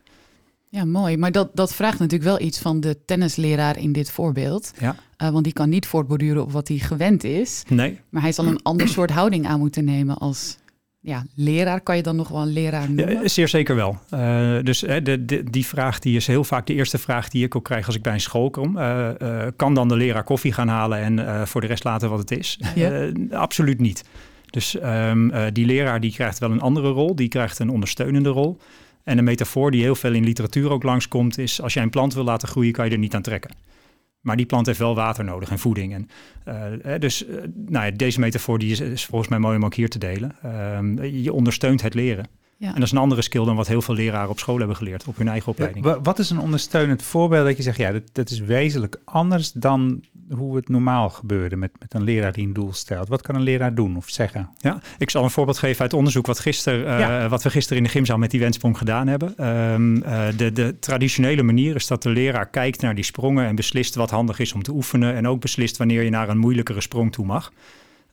Ja, 0.69 0.85
mooi. 0.85 1.17
Maar 1.17 1.32
dat, 1.32 1.50
dat 1.56 1.75
vraagt 1.75 1.99
natuurlijk 1.99 2.31
wel 2.31 2.41
iets 2.41 2.59
van 2.59 2.81
de 2.81 3.05
tennisleraar 3.05 3.79
in 3.79 3.93
dit 3.93 4.11
voorbeeld. 4.11 4.73
Ja. 4.79 4.97
Uh, 5.23 5.31
want 5.31 5.44
die 5.44 5.53
kan 5.53 5.69
niet 5.69 5.87
voortborduren 5.87 6.43
op 6.43 6.53
wat 6.53 6.69
hij 6.69 6.79
gewend 6.79 7.25
is. 7.25 7.62
Nee. 7.69 8.00
Maar 8.09 8.23
hij 8.23 8.32
zal 8.32 8.47
een 8.47 8.62
ander 8.62 8.88
soort 8.88 9.11
houding 9.11 9.47
aan 9.47 9.59
moeten 9.59 9.85
nemen 9.85 10.19
als 10.19 10.56
ja, 11.02 11.25
leraar 11.35 11.81
kan 11.81 11.97
je 11.97 12.02
dan 12.02 12.17
nog 12.17 12.29
wel 12.29 12.41
een 12.41 12.52
leraar 12.52 12.91
noemen? 12.91 13.23
Ja, 13.23 13.29
zeer 13.29 13.49
zeker 13.49 13.75
wel. 13.75 13.99
Uh, 14.14 14.58
dus 14.62 14.79
de, 14.79 15.25
de, 15.25 15.50
die 15.50 15.67
vraag 15.67 15.99
die 15.99 16.17
is 16.17 16.26
heel 16.26 16.44
vaak 16.44 16.67
de 16.67 16.75
eerste 16.75 16.99
vraag 16.99 17.29
die 17.29 17.44
ik 17.44 17.56
ook 17.56 17.64
krijg 17.64 17.87
als 17.87 17.97
ik 17.97 18.02
bij 18.02 18.12
een 18.12 18.20
school 18.20 18.50
kom. 18.50 18.76
Uh, 18.76 19.08
uh, 19.23 19.47
kan 19.56 19.75
dan 19.75 19.88
de 19.88 19.97
leraar 19.97 20.25
koffie 20.25 20.52
gaan 20.52 20.69
halen 20.69 20.99
en 20.99 21.49
voor 21.49 21.61
de 21.61 21.67
rest 21.67 21.85
laten 21.85 22.11
wat 22.11 22.19
het 22.19 22.31
is? 22.31 22.61
Ja. 22.75 23.11
absoluut 23.31 23.81
niet. 23.81 24.05
Dus 24.50 24.76
um, 24.82 25.32
die 25.52 25.67
leraar 25.67 26.00
die 26.00 26.12
krijgt 26.12 26.38
wel 26.38 26.50
een 26.50 26.61
andere 26.61 26.88
rol. 26.88 27.14
Die 27.14 27.29
krijgt 27.29 27.58
een 27.58 27.70
ondersteunende 27.70 28.29
rol. 28.29 28.58
En 29.05 29.19
een 29.19 29.25
metafoor 29.25 29.70
die 29.70 29.82
heel 29.82 29.94
veel 29.94 30.12
in 30.12 30.25
literatuur 30.25 30.70
ook 30.70 30.82
langskomt 30.82 31.38
is... 31.38 31.62
als 31.62 31.75
jij 31.75 31.82
een 31.82 31.91
plant 31.91 32.14
wil 32.14 32.25
laten 32.25 32.49
groeien, 32.49 32.73
kan 32.73 32.85
je 32.85 32.91
er 32.91 32.99
niet 32.99 33.14
aan 33.14 33.23
trekken. 33.23 33.50
Maar 34.20 34.37
die 34.37 34.46
plant 34.46 34.67
heeft 34.67 34.78
wel 34.78 34.94
water 34.94 35.25
nodig 35.25 35.50
en 35.50 35.58
voeding. 35.58 35.94
En, 35.94 36.08
uh, 36.84 36.99
dus 36.99 37.26
uh, 37.26 37.37
nou 37.55 37.84
ja, 37.84 37.90
deze 37.90 38.20
metafoor 38.20 38.58
die 38.58 38.90
is, 38.90 39.05
volgens 39.05 39.31
mij 39.31 39.38
mooi 39.38 39.56
om 39.56 39.64
ook 39.64 39.75
hier 39.75 39.88
te 39.88 39.99
delen. 39.99 40.37
Uh, 40.44 41.22
je 41.22 41.32
ondersteunt 41.32 41.82
het 41.82 41.94
leren. 41.94 42.28
Ja. 42.60 42.68
En 42.68 42.74
dat 42.74 42.82
is 42.82 42.90
een 42.90 42.98
andere 42.98 43.22
skill 43.22 43.44
dan 43.44 43.56
wat 43.56 43.66
heel 43.66 43.82
veel 43.82 43.94
leraren 43.94 44.28
op 44.28 44.38
school 44.38 44.58
hebben 44.58 44.76
geleerd, 44.76 45.06
op 45.06 45.16
hun 45.16 45.28
eigen 45.28 45.50
opleiding. 45.50 45.84
Ja, 45.84 46.00
wat 46.00 46.18
is 46.18 46.30
een 46.30 46.38
ondersteunend 46.38 47.02
voorbeeld 47.02 47.46
dat 47.46 47.56
je 47.56 47.62
zegt, 47.62 47.76
ja, 47.76 47.92
dat, 47.92 48.02
dat, 48.12 48.30
is 48.30 48.40
wezenlijk 48.40 49.00
anders 49.04 49.52
dan 49.52 50.04
hoe 50.30 50.56
het 50.56 50.68
normaal 50.68 51.08
gebeurde 51.08 51.56
met, 51.56 51.70
met 51.78 51.94
een 51.94 52.02
leraar 52.02 52.32
die 52.32 52.46
een 52.46 52.52
doel 52.52 52.72
stelt? 52.72 53.08
Wat 53.08 53.22
kan 53.22 53.34
een 53.34 53.42
leraar 53.42 53.74
doen 53.74 53.96
of 53.96 54.08
zeggen? 54.08 54.50
Ja, 54.58 54.80
ik 54.98 55.10
zal 55.10 55.24
een 55.24 55.30
voorbeeld 55.30 55.58
geven 55.58 55.80
uit 55.80 55.92
onderzoek 55.92 56.26
wat, 56.26 56.38
gister, 56.38 56.86
uh, 56.86 57.30
wat 57.30 57.42
we 57.42 57.50
gisteren 57.50 57.78
in 57.78 57.84
de 57.84 57.90
gymzaal 57.90 58.18
met 58.18 58.30
die 58.30 58.40
wenssprong 58.40 58.78
gedaan 58.78 59.06
hebben. 59.06 59.46
Um, 59.48 59.96
uh, 59.96 60.26
de, 60.36 60.52
de 60.52 60.78
traditionele 60.80 61.42
manier 61.42 61.74
is 61.74 61.86
dat 61.86 62.02
de 62.02 62.10
leraar 62.10 62.48
kijkt 62.48 62.80
naar 62.80 62.94
die 62.94 63.04
sprongen 63.04 63.46
en 63.46 63.54
beslist 63.54 63.94
wat 63.94 64.10
handig 64.10 64.38
is 64.38 64.52
om 64.52 64.62
te 64.62 64.72
oefenen. 64.72 65.14
En 65.14 65.28
ook 65.28 65.40
beslist 65.40 65.76
wanneer 65.76 66.02
je 66.02 66.10
naar 66.10 66.28
een 66.28 66.38
moeilijkere 66.38 66.80
sprong 66.80 67.12
toe 67.12 67.26
mag. 67.26 67.52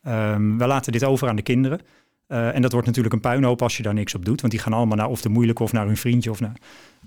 Um, 0.07 0.57
we 0.57 0.67
laten 0.67 0.91
dit 0.91 1.03
over 1.03 1.29
aan 1.29 1.35
de 1.35 1.41
kinderen. 1.41 1.79
Uh, 2.27 2.55
en 2.55 2.61
dat 2.61 2.71
wordt 2.71 2.87
natuurlijk 2.87 3.15
een 3.15 3.21
puinhoop 3.21 3.61
als 3.61 3.77
je 3.77 3.83
daar 3.83 3.93
niks 3.93 4.15
op 4.15 4.25
doet. 4.25 4.41
Want 4.41 4.53
die 4.53 4.61
gaan 4.61 4.73
allemaal 4.73 4.97
naar 4.97 5.09
of 5.09 5.21
de 5.21 5.29
moeilijke 5.29 5.63
of 5.63 5.71
naar 5.71 5.85
hun 5.85 5.97
vriendje. 5.97 6.29
Of 6.29 6.39
naar... 6.39 6.57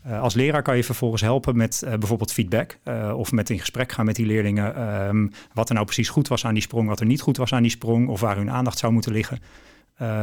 Uh, 0.06 0.20
als 0.20 0.34
leraar 0.34 0.62
kan 0.62 0.76
je 0.76 0.84
vervolgens 0.84 1.22
helpen 1.22 1.56
met 1.56 1.82
uh, 1.84 1.90
bijvoorbeeld 1.90 2.32
feedback. 2.32 2.78
of 3.14 3.32
met 3.32 3.50
in 3.50 3.58
gesprek 3.58 3.92
gaan 3.92 4.06
met 4.06 4.16
die 4.16 4.26
leerlingen. 4.26 4.82
Um, 5.08 5.32
wat 5.52 5.68
er 5.68 5.74
nou 5.74 5.86
precies 5.86 6.08
goed 6.08 6.28
was 6.28 6.44
aan 6.44 6.54
die 6.54 6.62
sprong. 6.62 6.88
Wat 6.88 7.00
er 7.00 7.06
niet 7.06 7.20
goed 7.20 7.36
was 7.36 7.52
aan 7.52 7.62
die 7.62 7.70
sprong. 7.70 8.08
Of 8.08 8.20
waar 8.20 8.36
hun 8.36 8.50
aandacht 8.50 8.78
zou 8.78 8.92
moeten 8.92 9.12
liggen. 9.12 9.38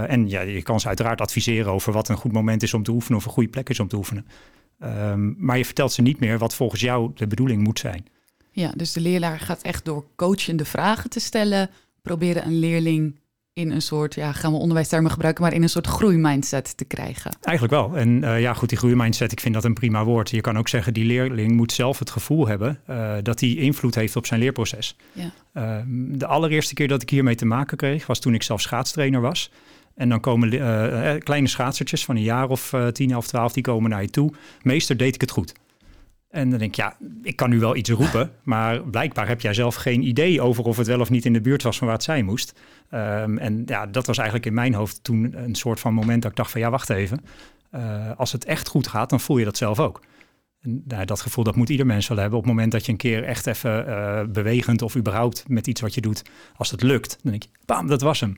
en 0.07 0.29
ja, 0.29 0.41
je 0.41 0.61
kan 0.61 0.79
ze 0.79 0.87
uiteraard 0.87 1.21
adviseren 1.21 1.71
over 1.71 1.93
wat 1.93 2.09
een 2.09 2.17
goed 2.17 2.31
moment 2.31 2.63
is 2.63 2.73
om 2.73 2.83
te 2.83 2.91
oefenen. 2.91 3.17
Of 3.17 3.25
een 3.25 3.31
goede 3.31 3.49
plek 3.49 3.69
is 3.69 3.79
om 3.79 3.87
te 3.87 3.95
oefenen. 3.95 4.25
Um, 4.83 5.35
maar 5.37 5.57
je 5.57 5.65
vertelt 5.65 5.91
ze 5.91 6.01
niet 6.01 6.19
meer 6.19 6.37
wat 6.37 6.55
volgens 6.55 6.81
jou 6.81 7.11
de 7.15 7.27
bedoeling 7.27 7.63
moet 7.63 7.79
zijn. 7.79 8.05
Ja, 8.51 8.71
dus 8.75 8.93
de 8.93 9.01
leraar 9.01 9.39
gaat 9.39 9.61
echt 9.61 9.85
door 9.85 10.05
coachende 10.15 10.65
vragen 10.65 11.09
te 11.09 11.19
stellen. 11.19 11.69
Proberen 12.01 12.45
een 12.45 12.59
leerling 12.59 13.19
in 13.57 13.71
een 13.71 13.81
soort, 13.81 14.15
ja, 14.15 14.31
gaan 14.31 14.51
we 14.51 14.57
onderwijstermen 14.57 15.11
gebruiken, 15.11 15.43
maar 15.43 15.53
in 15.53 15.63
een 15.63 15.69
soort 15.69 15.87
groeimindset 15.87 16.77
te 16.77 16.85
krijgen. 16.85 17.37
Eigenlijk 17.41 17.73
wel. 17.73 17.97
En 17.97 18.23
uh, 18.23 18.41
ja, 18.41 18.53
goed, 18.53 18.69
die 18.69 18.77
groeimindset, 18.77 19.31
ik 19.31 19.39
vind 19.39 19.53
dat 19.53 19.63
een 19.63 19.73
prima 19.73 20.03
woord. 20.03 20.29
Je 20.29 20.41
kan 20.41 20.57
ook 20.57 20.67
zeggen, 20.67 20.93
die 20.93 21.05
leerling 21.05 21.51
moet 21.51 21.71
zelf 21.71 21.99
het 21.99 22.09
gevoel 22.09 22.47
hebben 22.47 22.79
uh, 22.89 23.13
dat 23.23 23.39
hij 23.39 23.49
invloed 23.49 23.95
heeft 23.95 24.15
op 24.15 24.25
zijn 24.25 24.39
leerproces. 24.39 24.95
Ja. 25.11 25.31
Uh, 25.53 25.77
de 26.17 26.25
allereerste 26.25 26.73
keer 26.73 26.87
dat 26.87 27.01
ik 27.01 27.09
hiermee 27.09 27.35
te 27.35 27.45
maken 27.45 27.77
kreeg, 27.77 28.05
was 28.05 28.19
toen 28.19 28.33
ik 28.33 28.43
zelf 28.43 28.61
schaatstrainer 28.61 29.21
was. 29.21 29.51
En 29.95 30.09
dan 30.09 30.19
komen 30.19 30.49
kleine 31.23 31.47
schaatsertjes 31.47 32.05
van 32.05 32.15
een 32.15 32.21
jaar 32.21 32.49
of 32.49 32.73
tien, 32.91 33.11
elf, 33.11 33.27
twaalf, 33.27 33.53
die 33.53 33.63
komen 33.63 33.89
naar 33.89 34.01
je 34.01 34.09
toe. 34.09 34.31
Meester, 34.61 34.97
deed 34.97 35.15
ik 35.15 35.21
het 35.21 35.31
goed? 35.31 35.53
En 36.29 36.49
dan 36.49 36.59
denk 36.59 36.71
ik, 36.71 36.75
ja, 36.75 36.97
ik 37.21 37.35
kan 37.35 37.49
nu 37.49 37.59
wel 37.59 37.75
iets 37.75 37.89
roepen, 37.89 38.31
maar 38.43 38.81
blijkbaar 38.81 39.27
heb 39.27 39.41
jij 39.41 39.53
zelf 39.53 39.75
geen 39.75 40.01
idee 40.01 40.41
over 40.41 40.63
of 40.63 40.77
het 40.77 40.87
wel 40.87 40.99
of 40.99 41.09
niet 41.09 41.25
in 41.25 41.33
de 41.33 41.41
buurt 41.41 41.63
was 41.63 41.77
van 41.77 41.87
waar 41.87 41.95
het 41.95 42.05
zijn 42.05 42.25
moest. 42.25 42.59
Um, 42.91 43.37
en 43.37 43.63
ja, 43.65 43.85
dat 43.85 44.05
was 44.05 44.17
eigenlijk 44.17 44.47
in 44.47 44.53
mijn 44.53 44.73
hoofd 44.73 45.03
toen 45.03 45.33
een 45.43 45.55
soort 45.55 45.79
van 45.79 45.93
moment 45.93 46.21
dat 46.21 46.31
ik 46.31 46.37
dacht 46.37 46.51
van 46.51 46.61
ja, 46.61 46.69
wacht 46.69 46.89
even. 46.89 47.23
Uh, 47.75 48.11
als 48.17 48.31
het 48.31 48.45
echt 48.45 48.67
goed 48.67 48.87
gaat, 48.87 49.09
dan 49.09 49.19
voel 49.19 49.37
je 49.37 49.45
dat 49.45 49.57
zelf 49.57 49.79
ook. 49.79 50.01
En, 50.61 50.83
nou, 50.87 51.05
dat 51.05 51.21
gevoel 51.21 51.43
dat 51.43 51.55
moet 51.55 51.69
ieder 51.69 51.85
mens 51.85 52.07
wel 52.07 52.17
hebben. 52.17 52.37
Op 52.37 52.43
het 52.43 52.53
moment 52.53 52.71
dat 52.71 52.85
je 52.85 52.91
een 52.91 52.97
keer 52.97 53.23
echt 53.23 53.47
even 53.47 53.87
uh, 53.87 54.21
bewegend 54.23 54.81
of 54.81 54.95
überhaupt 54.95 55.43
met 55.47 55.67
iets 55.67 55.81
wat 55.81 55.93
je 55.93 56.01
doet, 56.01 56.23
als 56.55 56.71
het 56.71 56.81
lukt, 56.81 57.17
dan 57.21 57.31
denk 57.31 57.43
je, 57.43 57.49
bam, 57.65 57.87
dat 57.87 58.01
was 58.01 58.19
hem. 58.19 58.37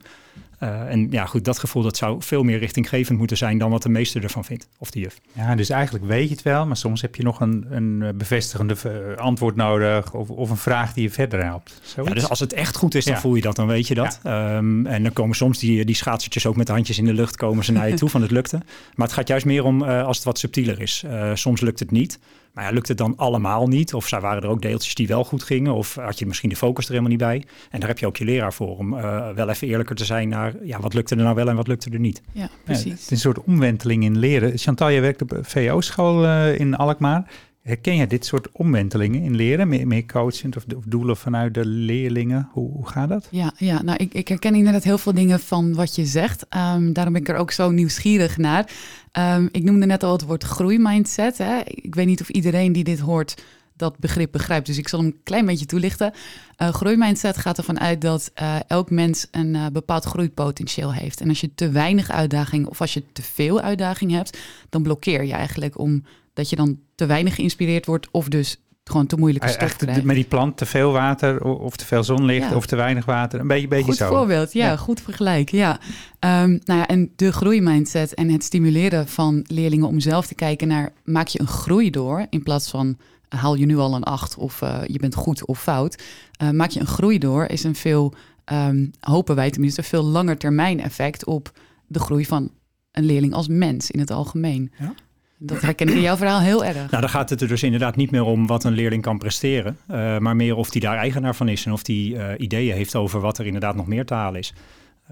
Uh, 0.63 0.91
en 0.91 1.07
ja, 1.11 1.25
goed, 1.25 1.45
dat 1.45 1.59
gevoel 1.59 1.83
dat 1.83 1.97
zou 1.97 2.21
veel 2.21 2.43
meer 2.43 2.59
richtinggevend 2.59 3.17
moeten 3.17 3.37
zijn 3.37 3.57
dan 3.57 3.71
wat 3.71 3.83
de 3.83 3.89
meester 3.89 4.23
ervan 4.23 4.45
vindt, 4.45 4.67
of 4.77 4.91
de 4.91 4.99
juf. 4.99 5.19
Ja, 5.33 5.55
dus 5.55 5.69
eigenlijk 5.69 6.05
weet 6.05 6.27
je 6.27 6.33
het 6.33 6.43
wel, 6.43 6.65
maar 6.65 6.77
soms 6.77 7.01
heb 7.01 7.15
je 7.15 7.23
nog 7.23 7.39
een, 7.39 7.65
een 7.69 8.17
bevestigende 8.17 8.75
antwoord 9.17 9.55
nodig 9.55 10.13
of, 10.13 10.29
of 10.29 10.49
een 10.49 10.57
vraag 10.57 10.93
die 10.93 11.03
je 11.03 11.09
verder 11.09 11.43
helpt. 11.43 11.81
Ja, 11.95 12.03
dus 12.03 12.29
als 12.29 12.39
het 12.39 12.53
echt 12.53 12.75
goed 12.75 12.95
is, 12.95 13.05
dan 13.05 13.13
ja. 13.13 13.19
voel 13.19 13.35
je 13.35 13.41
dat, 13.41 13.55
dan 13.55 13.67
weet 13.67 13.87
je 13.87 13.93
dat. 13.93 14.19
Ja. 14.23 14.57
Um, 14.57 14.85
en 14.85 15.03
dan 15.03 15.13
komen 15.13 15.35
soms 15.35 15.59
die, 15.59 15.85
die 15.85 15.95
schaatsertjes 15.95 16.45
ook 16.45 16.55
met 16.55 16.67
de 16.67 16.73
handjes 16.73 16.97
in 16.97 17.05
de 17.05 17.13
lucht, 17.13 17.35
komen 17.35 17.63
ze 17.63 17.71
naar 17.71 17.89
je 17.89 17.95
toe 18.03 18.09
van 18.09 18.21
het 18.21 18.31
lukte. 18.31 18.61
Maar 18.95 19.07
het 19.07 19.15
gaat 19.15 19.27
juist 19.27 19.45
meer 19.45 19.63
om 19.63 19.83
uh, 19.83 20.05
als 20.05 20.15
het 20.15 20.25
wat 20.25 20.39
subtieler 20.39 20.81
is. 20.81 21.03
Uh, 21.05 21.31
soms 21.33 21.61
lukt 21.61 21.79
het 21.79 21.91
niet. 21.91 22.19
Maar 22.59 22.67
ja, 22.67 22.73
lukt 22.73 22.87
het 22.87 22.97
dan 22.97 23.13
allemaal 23.17 23.67
niet? 23.67 23.93
Of 23.93 24.09
waren 24.09 24.43
er 24.43 24.49
ook 24.49 24.61
deeltjes 24.61 24.95
die 24.95 25.07
wel 25.07 25.23
goed 25.23 25.43
gingen? 25.43 25.73
Of 25.73 25.95
had 25.95 26.19
je 26.19 26.25
misschien 26.25 26.49
de 26.49 26.55
focus 26.55 26.85
er 26.85 26.89
helemaal 26.89 27.11
niet 27.11 27.19
bij? 27.19 27.43
En 27.69 27.79
daar 27.79 27.89
heb 27.89 27.99
je 27.99 28.05
ook 28.05 28.17
je 28.17 28.25
leraar 28.25 28.53
voor 28.53 28.77
om 28.77 28.93
uh, 28.93 29.29
wel 29.29 29.49
even 29.49 29.67
eerlijker 29.67 29.95
te 29.95 30.05
zijn 30.05 30.29
naar 30.29 30.53
ja, 30.63 30.79
wat 30.79 30.93
lukte 30.93 31.15
er 31.15 31.23
nou 31.23 31.35
wel 31.35 31.49
en 31.49 31.55
wat 31.55 31.67
lukte 31.67 31.89
er 31.89 31.99
niet. 31.99 32.21
Ja, 32.31 32.49
precies. 32.63 32.83
Ja, 32.83 32.91
het 32.91 32.99
is 32.99 33.09
een 33.09 33.17
soort 33.17 33.43
omwenteling 33.43 34.03
in 34.03 34.17
leren. 34.17 34.57
Chantal, 34.57 34.89
je 34.89 35.01
werkt 35.01 35.21
op 35.21 35.37
VO-school 35.41 36.23
uh, 36.23 36.59
in 36.59 36.75
Alkmaar. 36.75 37.31
Herken 37.69 37.95
je 37.95 38.07
dit 38.07 38.25
soort 38.25 38.51
omwentelingen 38.51 39.21
in 39.21 39.35
leren? 39.35 39.67
Meer, 39.67 39.87
meer 39.87 40.05
of, 40.55 40.63
doelen 40.85 41.17
vanuit 41.17 41.53
de 41.53 41.65
leerlingen? 41.65 42.49
Hoe, 42.51 42.87
gaat 42.87 43.09
dat? 43.09 43.27
Ja, 43.31 43.53
ja 43.57 43.81
nou, 43.81 43.97
ik, 43.97 44.13
ik, 44.13 44.27
herken 44.27 44.55
inderdaad 44.55 44.83
heel 44.83 44.97
veel 44.97 45.13
dingen 45.13 45.39
van 45.39 45.73
wat 45.73 45.95
je 45.95 46.05
zegt. 46.05 46.45
Um, 46.55 46.93
daarom 46.93 47.13
ben 47.13 47.21
ik 47.21 47.29
er 47.29 47.35
ook 47.35 47.51
zo 47.51 47.71
nieuwsgierig 47.71 48.37
naar. 48.37 48.71
Um, 49.11 49.49
ik 49.51 49.63
noemde 49.63 49.85
net 49.85 50.03
al 50.03 50.11
het 50.11 50.25
woord 50.25 50.43
groeimindset. 50.43 51.37
Hè. 51.37 51.59
Ik 51.65 51.95
weet 51.95 52.05
niet 52.05 52.21
of 52.21 52.29
iedereen 52.29 52.71
die 52.71 52.83
dit 52.83 52.99
hoort 52.99 53.43
dat 53.75 53.97
begrip 53.97 54.31
begrijpt. 54.31 54.65
Dus 54.65 54.77
ik 54.77 54.87
zal 54.87 54.99
hem 54.99 55.07
een 55.07 55.19
klein 55.23 55.45
beetje 55.45 55.65
toelichten. 55.65 56.13
Uh, 56.57 56.69
groeimindset 56.69 57.37
gaat 57.37 57.57
ervan 57.57 57.79
uit 57.79 58.01
dat 58.01 58.31
uh, 58.41 58.55
elk 58.67 58.89
mens 58.89 59.27
een 59.31 59.53
uh, 59.53 59.65
bepaald 59.67 60.05
groeipotentieel 60.05 60.93
heeft. 60.93 61.21
En 61.21 61.29
als 61.29 61.41
je 61.41 61.55
te 61.55 61.69
weinig 61.69 62.11
uitdaging 62.11 62.67
of 62.67 62.81
als 62.81 62.93
je 62.93 63.03
te 63.11 63.21
veel 63.21 63.61
uitdaging 63.61 64.11
hebt, 64.11 64.37
dan 64.69 64.83
blokkeer 64.83 65.23
je 65.23 65.33
eigenlijk 65.33 65.77
om 65.77 66.03
dat 66.39 66.49
je 66.49 66.55
dan 66.55 66.79
te 66.95 67.05
weinig 67.05 67.35
geïnspireerd 67.35 67.85
wordt 67.85 68.07
of 68.11 68.27
dus 68.27 68.57
gewoon 68.83 69.05
te 69.05 69.15
moeilijke 69.15 69.47
stof 69.47 69.75
krijgt. 69.75 70.03
Met 70.03 70.15
die 70.15 70.25
plant 70.25 70.57
te 70.57 70.65
veel 70.65 70.91
water 70.91 71.43
of 71.43 71.75
te 71.75 71.85
veel 71.85 72.03
zonlicht 72.03 72.55
of 72.55 72.65
te 72.65 72.75
weinig 72.75 73.05
water. 73.05 73.39
Een 73.39 73.47
beetje, 73.47 73.67
beetje 73.67 73.85
goed 73.85 73.95
zo. 73.95 74.07
Goed 74.07 74.17
voorbeeld, 74.17 74.53
ja, 74.53 74.75
goed 74.75 75.01
vergelijk. 75.01 75.49
Ja. 75.49 75.79
Um, 76.19 76.59
nou 76.63 76.79
ja, 76.79 76.87
en 76.87 77.11
de 77.15 77.31
groeimindset 77.31 78.13
en 78.13 78.29
het 78.29 78.43
stimuleren 78.43 79.07
van 79.07 79.45
leerlingen 79.47 79.87
om 79.87 79.99
zelf 79.99 80.27
te 80.27 80.35
kijken 80.35 80.67
naar... 80.67 80.91
maak 81.03 81.27
je 81.27 81.39
een 81.39 81.47
groei 81.47 81.89
door 81.89 82.25
in 82.29 82.43
plaats 82.43 82.69
van 82.69 82.97
haal 83.29 83.55
je 83.55 83.65
nu 83.65 83.77
al 83.77 83.95
een 83.95 84.03
acht 84.03 84.35
of 84.37 84.61
uh, 84.61 84.79
je 84.85 84.99
bent 84.99 85.15
goed 85.15 85.45
of 85.45 85.61
fout. 85.61 86.03
Uh, 86.41 86.49
maak 86.49 86.69
je 86.69 86.79
een 86.79 86.87
groei 86.87 87.17
door 87.17 87.45
is 87.45 87.63
een 87.63 87.75
veel, 87.75 88.13
um, 88.53 88.91
hopen 88.99 89.35
wij 89.35 89.49
tenminste, 89.49 89.83
veel 89.83 90.03
langer 90.03 90.37
termijn 90.37 90.79
effect 90.79 91.25
op 91.25 91.51
de 91.87 91.99
groei 91.99 92.25
van 92.25 92.51
een 92.91 93.05
leerling 93.05 93.33
als 93.33 93.47
mens 93.47 93.91
in 93.91 93.99
het 93.99 94.11
algemeen. 94.11 94.71
Ja. 94.79 94.93
Dat 95.41 95.61
herken 95.61 95.87
ik 95.87 95.93
in 95.93 96.01
jouw 96.01 96.17
verhaal 96.17 96.39
heel 96.39 96.65
erg. 96.65 96.75
Nou, 96.75 97.01
dan 97.01 97.09
gaat 97.09 97.29
het 97.29 97.41
er 97.41 97.47
dus 97.47 97.63
inderdaad 97.63 97.95
niet 97.95 98.11
meer 98.11 98.23
om 98.23 98.47
wat 98.47 98.63
een 98.63 98.73
leerling 98.73 99.01
kan 99.01 99.17
presteren, 99.17 99.77
uh, 99.91 100.17
maar 100.17 100.35
meer 100.35 100.55
of 100.55 100.69
die 100.69 100.81
daar 100.81 100.97
eigenaar 100.97 101.35
van 101.35 101.47
is 101.47 101.65
en 101.65 101.71
of 101.71 101.83
die 101.83 102.13
uh, 102.13 102.27
ideeën 102.37 102.75
heeft 102.75 102.95
over 102.95 103.19
wat 103.19 103.37
er 103.37 103.45
inderdaad 103.45 103.75
nog 103.75 103.87
meer 103.87 104.05
te 104.05 104.13
halen 104.13 104.39
is. 104.39 104.53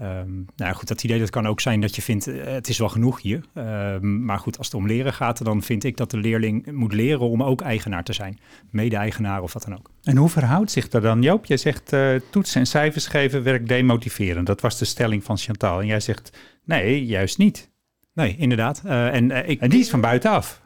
Um, 0.00 0.46
nou 0.56 0.74
goed, 0.74 0.88
dat 0.88 1.04
idee 1.04 1.18
dat 1.18 1.30
kan 1.30 1.46
ook 1.46 1.60
zijn 1.60 1.80
dat 1.80 1.96
je 1.96 2.02
vindt, 2.02 2.28
uh, 2.28 2.44
het 2.44 2.68
is 2.68 2.78
wel 2.78 2.88
genoeg 2.88 3.22
hier. 3.22 3.44
Um, 3.54 4.24
maar 4.24 4.38
goed, 4.38 4.58
als 4.58 4.66
het 4.66 4.76
om 4.76 4.86
leren 4.86 5.12
gaat, 5.12 5.44
dan 5.44 5.62
vind 5.62 5.84
ik 5.84 5.96
dat 5.96 6.10
de 6.10 6.16
leerling 6.16 6.72
moet 6.72 6.92
leren 6.92 7.28
om 7.28 7.42
ook 7.42 7.60
eigenaar 7.60 8.04
te 8.04 8.12
zijn. 8.12 8.38
Mede-eigenaar 8.70 9.42
of 9.42 9.52
wat 9.52 9.62
dan 9.62 9.78
ook. 9.78 9.90
En 10.02 10.16
hoe 10.16 10.28
verhoudt 10.28 10.70
zich 10.70 10.88
dat 10.88 11.02
dan? 11.02 11.22
Joop, 11.22 11.46
jij 11.46 11.56
zegt 11.56 11.92
uh, 11.92 12.14
toetsen 12.30 12.60
en 12.60 12.66
cijfers 12.66 13.06
geven 13.06 13.42
werkt 13.42 13.68
demotiverend. 13.68 14.46
Dat 14.46 14.60
was 14.60 14.78
de 14.78 14.84
stelling 14.84 15.24
van 15.24 15.38
Chantal. 15.38 15.80
En 15.80 15.86
jij 15.86 16.00
zegt, 16.00 16.38
nee, 16.64 17.06
juist 17.06 17.38
niet. 17.38 17.70
Nee, 18.18 18.36
inderdaad. 18.38 18.82
Uh, 18.86 19.14
en, 19.14 19.48
ik, 19.48 19.60
en 19.60 19.70
die 19.70 19.80
is 19.80 19.90
van 19.90 20.00
buitenaf. 20.00 20.60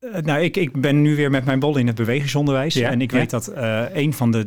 Uh, 0.00 0.14
nou, 0.14 0.40
ik, 0.40 0.56
ik 0.56 0.80
ben 0.80 1.02
nu 1.02 1.16
weer 1.16 1.30
met 1.30 1.44
mijn 1.44 1.58
bol 1.58 1.76
in 1.76 1.86
het 1.86 1.96
bewegingsonderwijs. 1.96 2.74
Ja, 2.74 2.90
en 2.90 3.00
ik 3.00 3.10
ja. 3.10 3.18
weet 3.18 3.30
dat 3.30 3.52
een 3.92 4.12
van 4.12 4.30
de 4.30 4.46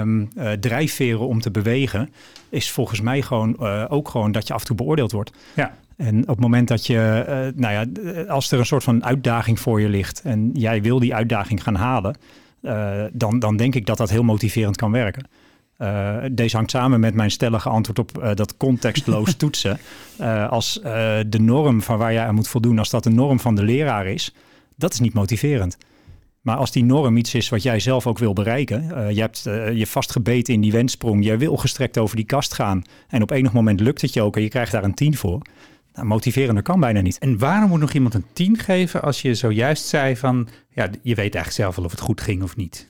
um, 0.00 0.28
uh, 0.36 0.52
drijfveren 0.52 1.26
om 1.26 1.40
te 1.40 1.50
bewegen... 1.50 2.12
is 2.48 2.70
volgens 2.70 3.00
mij 3.00 3.22
gewoon 3.22 3.58
ook 3.88 4.08
gewoon 4.08 4.32
dat 4.32 4.46
je 4.46 4.54
af 4.54 4.60
en 4.60 4.66
toe 4.66 4.76
beoordeeld 4.76 5.12
wordt. 5.12 5.30
Ja. 5.54 5.74
En 5.96 6.20
op 6.20 6.28
het 6.28 6.40
moment 6.40 6.68
dat 6.68 6.86
je, 6.86 7.52
nou 7.56 7.72
ja, 7.72 7.86
als 8.28 8.50
er 8.50 8.58
een 8.58 8.66
soort 8.66 8.84
van 8.84 9.04
uitdaging 9.04 9.60
voor 9.60 9.80
je 9.80 9.88
ligt... 9.88 10.20
en 10.24 10.50
jij 10.52 10.82
wil 10.82 10.98
die 10.98 11.14
uitdaging 11.14 11.62
gaan 11.62 11.74
halen... 11.74 12.16
dan, 13.12 13.38
dan 13.38 13.56
denk 13.56 13.74
ik 13.74 13.86
dat 13.86 13.96
dat 13.96 14.10
heel 14.10 14.24
motiverend 14.24 14.76
kan 14.76 14.92
werken. 14.92 15.28
Uh, 15.78 16.16
deze 16.32 16.56
hangt 16.56 16.70
samen 16.70 17.00
met 17.00 17.14
mijn 17.14 17.30
stellige 17.30 17.68
antwoord 17.68 17.98
op 17.98 18.18
uh, 18.18 18.34
dat 18.34 18.56
contextloos 18.56 19.34
toetsen. 19.36 19.78
Uh, 20.20 20.48
als 20.48 20.80
de 21.26 21.38
norm 21.40 21.82
van 21.82 21.98
waar 21.98 22.12
jij 22.12 22.24
aan 22.26 22.34
moet 22.34 22.48
voldoen, 22.48 22.78
als 22.78 22.90
dat 22.90 23.04
de 23.04 23.10
norm 23.10 23.40
van 23.40 23.54
de 23.54 23.62
leraar 23.62 24.06
is, 24.06 24.34
dat 24.76 24.92
is 24.92 25.00
niet 25.00 25.14
motiverend. 25.14 25.78
Maar 26.40 26.56
als 26.56 26.72
die 26.72 26.84
norm 26.84 27.16
iets 27.16 27.34
is 27.34 27.48
wat 27.48 27.62
jij 27.62 27.80
zelf 27.80 28.06
ook 28.06 28.18
wil 28.18 28.32
bereiken, 28.32 29.14
je 29.14 29.20
hebt 29.20 29.42
je 29.74 29.86
vastgebeten 29.86 30.54
in 30.54 30.60
die 30.60 30.72
wenssprong, 30.72 31.24
jij 31.24 31.38
wil 31.38 31.56
gestrekt 31.56 31.98
over 31.98 32.16
die 32.16 32.24
kast 32.24 32.54
gaan 32.54 32.82
en 33.08 33.22
op 33.22 33.30
enig 33.30 33.52
moment 33.52 33.80
lukt 33.80 34.00
het 34.00 34.12
je 34.12 34.22
ook 34.22 34.36
en 34.36 34.42
je 34.42 34.48
krijgt 34.48 34.72
daar 34.72 34.84
een 34.84 34.94
10 34.94 35.16
voor. 35.16 35.42
Nou, 35.92 36.06
motiverender 36.06 36.62
kan 36.62 36.80
bijna 36.80 37.00
niet. 37.00 37.18
En 37.18 37.38
waarom 37.38 37.68
moet 37.68 37.80
nog 37.80 37.92
iemand 37.92 38.14
een 38.14 38.24
10 38.32 38.58
geven 38.58 39.02
als 39.02 39.22
je 39.22 39.34
zojuist 39.34 39.86
zei 39.86 40.16
van, 40.16 40.48
ja, 40.70 40.82
je 41.02 41.14
weet 41.14 41.34
eigenlijk 41.34 41.52
zelf 41.52 41.76
wel 41.76 41.84
of 41.84 41.90
het 41.90 42.00
goed 42.00 42.20
ging 42.20 42.42
of 42.42 42.56
niet? 42.56 42.88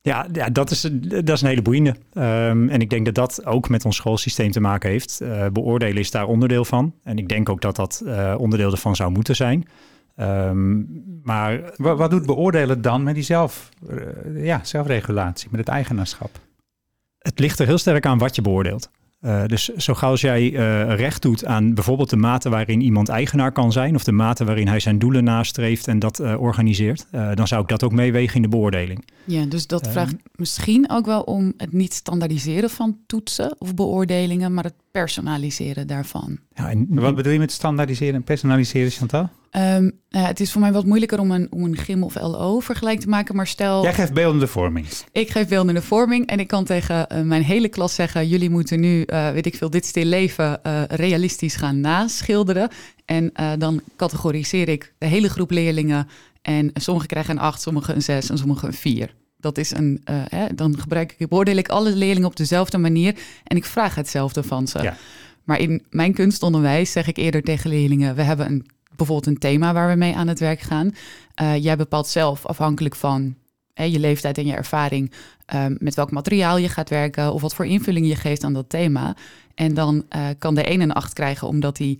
Ja, 0.00 0.26
ja 0.32 0.48
dat, 0.48 0.70
is, 0.70 0.80
dat 1.00 1.28
is 1.28 1.40
een 1.40 1.48
hele 1.48 1.62
boeiende. 1.62 1.90
Um, 2.12 2.68
en 2.68 2.80
ik 2.80 2.90
denk 2.90 3.04
dat 3.04 3.14
dat 3.14 3.46
ook 3.46 3.68
met 3.68 3.84
ons 3.84 3.96
schoolsysteem 3.96 4.50
te 4.50 4.60
maken 4.60 4.90
heeft. 4.90 5.20
Uh, 5.22 5.46
beoordelen 5.52 5.98
is 5.98 6.10
daar 6.10 6.26
onderdeel 6.26 6.64
van. 6.64 6.94
En 7.02 7.18
ik 7.18 7.28
denk 7.28 7.48
ook 7.48 7.60
dat 7.60 7.76
dat 7.76 8.02
uh, 8.04 8.34
onderdeel 8.38 8.70
ervan 8.70 8.96
zou 8.96 9.10
moeten 9.10 9.36
zijn. 9.36 9.68
Um, 10.16 11.20
maar 11.22 11.72
wat, 11.76 11.98
wat, 11.98 12.10
doet 12.10 12.26
beoordelen 12.26 12.82
dan 12.82 13.02
met 13.02 13.14
die 13.14 13.24
zelf, 13.24 13.68
uh, 13.90 14.44
ja, 14.44 14.60
zelfregulatie, 14.64 15.48
met 15.50 15.60
het 15.60 15.68
eigenaarschap? 15.68 16.30
Het 17.18 17.38
ligt 17.38 17.58
er 17.58 17.66
heel 17.66 17.78
sterk 17.78 18.06
aan 18.06 18.18
wat 18.18 18.34
je 18.34 18.42
beoordeelt. 18.42 18.90
Uh, 19.20 19.44
dus 19.46 19.68
zo 19.68 19.94
gauw 19.94 20.10
als 20.10 20.20
jij 20.20 20.50
uh, 20.50 20.94
recht 20.94 21.22
doet 21.22 21.44
aan 21.44 21.74
bijvoorbeeld 21.74 22.10
de 22.10 22.16
mate 22.16 22.48
waarin 22.48 22.80
iemand 22.80 23.08
eigenaar 23.08 23.52
kan 23.52 23.72
zijn, 23.72 23.94
of 23.94 24.04
de 24.04 24.12
mate 24.12 24.44
waarin 24.44 24.68
hij 24.68 24.80
zijn 24.80 24.98
doelen 24.98 25.24
nastreeft 25.24 25.88
en 25.88 25.98
dat 25.98 26.20
uh, 26.20 26.40
organiseert, 26.40 27.06
dan 27.34 27.46
zou 27.46 27.62
ik 27.62 27.68
dat 27.68 27.82
ook 27.82 27.92
meewegen 27.92 28.36
in 28.36 28.42
de 28.42 28.48
beoordeling. 28.48 29.04
Ja, 29.24 29.44
dus 29.44 29.66
dat 29.66 29.88
vraagt 29.88 30.14
misschien 30.34 30.90
ook 30.90 31.06
wel 31.06 31.20
om 31.20 31.52
het 31.56 31.72
niet 31.72 31.94
standaardiseren 31.94 32.70
van 32.70 32.98
toetsen 33.06 33.56
of 33.58 33.74
beoordelingen, 33.74 34.54
maar 34.54 34.64
het 34.64 34.74
personaliseren 34.98 35.86
daarvan. 35.86 36.38
Ja, 36.54 36.70
en 36.70 36.86
wat 36.90 37.14
bedoel 37.14 37.32
je 37.32 37.38
met 37.38 37.52
standaardiseren 37.52 38.14
en 38.14 38.22
personaliseren, 38.22 38.90
Chantal? 38.90 39.28
Um, 39.52 40.00
nou, 40.10 40.26
het 40.26 40.40
is 40.40 40.52
voor 40.52 40.60
mij 40.60 40.72
wat 40.72 40.84
moeilijker 40.84 41.20
om 41.20 41.30
een, 41.30 41.46
om 41.50 41.64
een 41.64 41.76
gym 41.76 42.02
of 42.02 42.14
LO 42.14 42.60
vergelijk 42.60 43.00
te 43.00 43.08
maken, 43.08 43.36
maar 43.36 43.46
stel... 43.46 43.82
Jij 43.82 43.94
geeft 43.94 44.12
beeldende 44.12 44.46
vorming. 44.46 44.86
Ik 45.12 45.30
geef 45.30 45.48
beeldende 45.48 45.82
vorming 45.82 46.26
en 46.26 46.40
ik 46.40 46.46
kan 46.46 46.64
tegen 46.64 47.06
uh, 47.12 47.20
mijn 47.20 47.42
hele 47.42 47.68
klas 47.68 47.94
zeggen... 47.94 48.28
jullie 48.28 48.50
moeten 48.50 48.80
nu, 48.80 49.04
uh, 49.06 49.30
weet 49.30 49.46
ik 49.46 49.54
veel, 49.54 49.70
dit 49.70 49.86
stil 49.86 50.04
leven 50.04 50.60
uh, 50.66 50.82
realistisch 50.84 51.56
gaan 51.56 51.80
naschilderen. 51.80 52.68
En 53.04 53.32
dan 53.58 53.80
categoriseer 53.96 54.68
ik 54.68 54.94
de 54.98 55.06
hele 55.06 55.28
groep 55.28 55.50
leerlingen... 55.50 56.08
en 56.42 56.70
sommigen 56.74 57.08
krijgen 57.08 57.36
een 57.36 57.42
8, 57.42 57.60
sommigen 57.60 57.94
een 57.94 58.02
6 58.02 58.30
en 58.30 58.38
sommigen 58.38 58.68
een 58.68 58.74
4. 58.74 59.14
Dat 59.40 59.58
is 59.58 59.70
een, 59.70 60.00
hè, 60.04 60.54
dan 60.54 60.78
gebruik 60.78 61.14
ik, 61.18 61.28
beoordeel 61.28 61.56
ik 61.56 61.68
alle 61.68 61.96
leerlingen 61.96 62.28
op 62.28 62.36
dezelfde 62.36 62.78
manier... 62.78 63.14
en 63.44 63.56
ik 63.56 63.64
vraag 63.64 63.94
hetzelfde 63.94 64.42
van 64.42 64.68
ze. 64.68 64.82
Ja. 64.82 64.96
Maar 65.44 65.60
in 65.60 65.82
mijn 65.90 66.14
kunstonderwijs 66.14 66.92
zeg 66.92 67.06
ik 67.06 67.16
eerder 67.16 67.42
tegen 67.42 67.70
leerlingen... 67.70 68.14
we 68.14 68.22
hebben 68.22 68.46
een 68.46 68.66
bijvoorbeeld 68.98 69.26
een 69.26 69.38
thema 69.38 69.72
waar 69.72 69.88
we 69.88 69.94
mee 69.94 70.16
aan 70.16 70.28
het 70.28 70.38
werk 70.38 70.60
gaan. 70.60 70.94
Uh, 71.42 71.56
jij 71.56 71.76
bepaalt 71.76 72.06
zelf 72.06 72.46
afhankelijk 72.46 72.96
van 72.96 73.34
hè, 73.74 73.84
je 73.84 73.98
leeftijd 73.98 74.38
en 74.38 74.46
je 74.46 74.54
ervaring 74.54 75.12
um, 75.54 75.76
met 75.80 75.94
welk 75.94 76.10
materiaal 76.10 76.56
je 76.56 76.68
gaat 76.68 76.90
werken 76.90 77.32
of 77.32 77.40
wat 77.40 77.54
voor 77.54 77.66
invulling 77.66 78.06
je 78.06 78.16
geeft 78.16 78.44
aan 78.44 78.52
dat 78.52 78.68
thema. 78.68 79.16
En 79.54 79.74
dan 79.74 80.04
uh, 80.16 80.26
kan 80.38 80.54
de 80.54 80.70
een 80.70 80.80
een 80.80 80.92
acht 80.92 81.12
krijgen 81.12 81.48
omdat 81.48 81.78
hij 81.78 81.98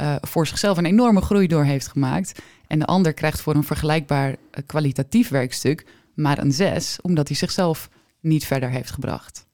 uh, 0.00 0.14
voor 0.20 0.46
zichzelf 0.46 0.78
een 0.78 0.86
enorme 0.86 1.20
groei 1.20 1.46
door 1.46 1.64
heeft 1.64 1.88
gemaakt. 1.88 2.42
En 2.66 2.78
de 2.78 2.86
ander 2.86 3.14
krijgt 3.14 3.40
voor 3.40 3.54
een 3.54 3.64
vergelijkbaar 3.64 4.36
kwalitatief 4.66 5.28
werkstuk 5.28 5.86
maar 6.14 6.38
een 6.38 6.52
zes, 6.52 6.98
omdat 7.02 7.28
hij 7.28 7.36
zichzelf 7.36 7.88
niet 8.20 8.46
verder 8.46 8.70
heeft 8.70 8.90
gebracht. 8.90 9.46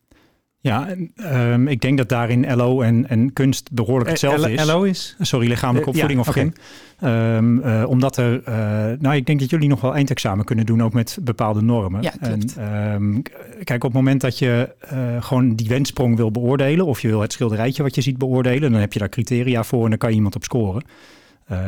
Ja, 0.62 0.88
um, 1.16 1.68
ik 1.68 1.80
denk 1.80 1.98
dat 1.98 2.08
daarin 2.08 2.56
LO 2.56 2.80
en, 2.80 3.08
en 3.08 3.32
kunst 3.32 3.72
behoorlijk 3.72 4.10
hetzelfde 4.10 4.52
is. 4.52 4.64
LO 4.64 4.82
is? 4.82 5.16
Sorry, 5.20 5.48
lichamelijke 5.48 5.88
opvoeding 5.88 6.18
uh, 6.18 6.24
ja, 6.24 6.30
of 6.30 6.36
okay. 6.36 6.52
gym. 6.98 7.08
Um, 7.08 7.58
uh, 7.58 7.88
omdat 7.88 8.16
er, 8.16 8.42
uh, 8.48 8.54
nou 8.98 9.16
ik 9.16 9.26
denk 9.26 9.40
dat 9.40 9.50
jullie 9.50 9.68
nog 9.68 9.80
wel 9.80 9.94
eindexamen 9.94 10.44
kunnen 10.44 10.66
doen, 10.66 10.82
ook 10.82 10.92
met 10.92 11.18
bepaalde 11.22 11.62
normen. 11.62 12.02
Ja, 12.02 12.10
klopt. 12.20 12.56
En, 12.56 12.92
um, 12.92 13.22
kijk, 13.64 13.84
op 13.84 13.92
het 13.92 14.00
moment 14.00 14.20
dat 14.20 14.38
je 14.38 14.74
gewoon 15.20 15.54
die 15.54 15.68
wenssprong 15.68 16.16
wil 16.16 16.30
beoordelen, 16.30 16.86
of 16.86 17.00
je 17.00 17.08
wil 17.08 17.20
het 17.20 17.32
schilderijtje 17.32 17.82
wat 17.82 17.94
je 17.94 18.00
ziet 18.00 18.18
beoordelen, 18.18 18.72
dan 18.72 18.80
heb 18.80 18.92
je 18.92 18.98
daar 18.98 19.08
criteria 19.08 19.64
voor 19.64 19.84
en 19.84 19.90
dan 19.90 19.98
kan 19.98 20.10
je 20.10 20.16
iemand 20.16 20.36
op 20.36 20.44
scoren. 20.44 20.82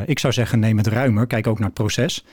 ik 0.05 0.19
zou 0.19 0.33
zeggen, 0.33 0.59
neem 0.59 0.77
het 0.77 0.87
ruimer, 0.87 1.27
kijk 1.27 1.47
ook 1.47 1.57
naar 1.57 1.67
het 1.67 1.77
proces. 1.77 2.25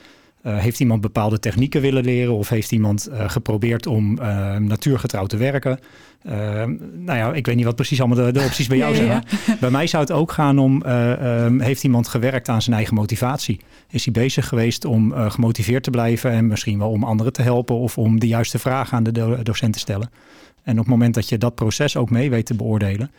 Uh, 0.45 0.57
heeft 0.57 0.79
iemand 0.79 1.01
bepaalde 1.01 1.39
technieken 1.39 1.81
willen 1.81 2.03
leren 2.03 2.33
of 2.33 2.49
heeft 2.49 2.71
iemand 2.71 3.09
uh, 3.09 3.29
geprobeerd 3.29 3.87
om 3.87 4.19
uh, 4.19 4.55
natuurgetrouw 4.55 5.25
te 5.25 5.37
werken? 5.37 5.79
nou 6.23 7.17
ja, 7.17 7.33
ik 7.33 7.45
weet 7.45 7.55
niet 7.55 7.65
wat 7.65 7.75
precies 7.75 7.99
allemaal 7.99 8.25
de, 8.25 8.31
de 8.31 8.45
opties 8.45 8.67
bij 8.67 8.77
jou 8.77 8.95
ja, 8.95 8.97
zijn. 8.97 9.09
Ja. 9.09 9.57
Bij 9.59 9.69
mij 9.69 9.87
zou 9.87 10.03
het 10.03 10.11
ook 10.11 10.31
gaan 10.31 10.59
om, 10.59 10.83
um, 10.85 11.59
heeft 11.59 11.83
iemand 11.83 12.07
gewerkt 12.07 12.49
aan 12.49 12.61
zijn 12.61 12.75
eigen 12.75 12.95
motivatie? 12.95 13.59
Is 13.89 14.03
hij 14.03 14.13
bezig 14.13 14.47
geweest 14.47 14.85
om 14.85 15.13
gemotiveerd 15.13 15.83
te 15.83 15.89
blijven 15.89 16.31
en 16.31 16.47
misschien 16.47 16.79
wel 16.79 16.89
om 16.89 17.03
anderen 17.03 17.33
te 17.33 17.41
helpen 17.41 17.75
of 17.75 17.97
om 17.97 18.19
de 18.19 18.27
juiste 18.27 18.59
vragen 18.59 18.97
aan 18.97 19.03
de 19.03 19.11
do 19.11 19.43
docent 19.43 19.73
te 19.73 19.79
stellen? 19.79 20.09
En 20.63 20.73
op 20.73 20.79
het 20.79 20.87
moment 20.87 21.13
dat 21.13 21.29
je 21.29 21.37
dat 21.37 21.55
proces 21.55 21.97
ook 21.97 22.09
mee 22.09 22.29
weet 22.29 22.45
te 22.45 22.55
beoordelen, 22.55 23.11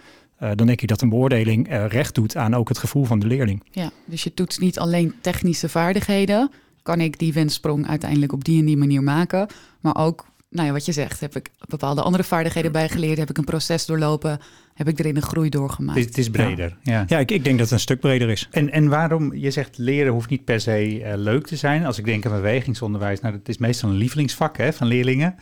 uh, 0.43 0.51
dan 0.55 0.67
denk 0.67 0.81
ik 0.81 0.89
dat 0.89 1.01
een 1.01 1.09
beoordeling 1.09 1.73
uh, 1.73 1.87
recht 1.87 2.15
doet 2.15 2.37
aan 2.37 2.55
ook 2.55 2.69
het 2.69 2.79
gevoel 2.79 3.05
van 3.05 3.19
de 3.19 3.27
leerling. 3.27 3.63
Ja, 3.71 3.91
dus 4.05 4.23
je 4.23 4.35
toetst 4.35 4.61
niet 4.61 4.79
alleen 4.79 5.15
technische 5.21 5.69
vaardigheden, 5.69 6.51
kan 6.83 7.01
ik 7.01 7.19
die 7.19 7.33
wenssprong 7.33 7.89
uiteindelijk 7.89 8.33
op 8.33 8.45
die 8.45 8.59
en 8.59 8.67
die 8.67 8.77
manier 8.77 9.03
maken. 9.03 9.47
Maar 9.81 9.97
ook, 9.97 10.27
nou 10.49 10.67
ja, 10.67 10.73
wat 10.73 10.85
je 10.85 10.93
zegt, 10.93 11.21
heb 11.21 11.37
ik 11.37 11.51
bepaalde 11.69 12.03
andere 12.03 12.25
vaardigheden 12.25 12.73
bijgeleerd, 12.73 13.19
heb 13.19 13.31
ik 13.31 13.39
een 13.39 13.45
proces 13.45 13.87
doorlopen, 13.87 14.39
heb 14.75 14.89
ik 14.89 14.99
erin 14.99 15.17
een 15.17 15.23
groei 15.23 15.49
doorgemaakt. 15.49 15.99
Het, 15.99 16.09
het 16.09 16.19
is 16.19 16.31
breder. 16.31 16.77
Ja, 16.83 16.93
ja. 16.93 17.05
ja 17.09 17.19
ik, 17.19 17.31
ik, 17.31 17.45
denk 17.45 17.57
dat 17.59 17.67
het 17.67 17.75
een 17.75 17.81
stuk 17.81 18.01
breder 18.01 18.29
is. 18.31 18.49
En, 18.51 18.71
en 18.71 18.89
waarom, 18.89 19.35
je 19.35 19.51
zegt 19.51 19.79
leren 19.79 20.13
hoeft 20.13 20.31
niet 20.31 20.45
per 20.45 20.61
se 20.61 21.01
uh, 21.01 21.13
leuk 21.17 21.47
te 21.47 21.57
zijn. 21.57 21.87
Als 21.87 21.99
ik 21.99 22.05
denk 22.05 22.27
aan 22.27 22.33
bewegingsonderwijs, 22.33 23.21
nou 23.21 23.35
dat 23.39 23.49
is 23.49 23.59
meestal 23.59 23.91
een 23.91 23.97
lievelingsvak 23.97 24.57
hè, 24.57 24.73
van 24.73 24.87
leerlingen. 24.87 25.35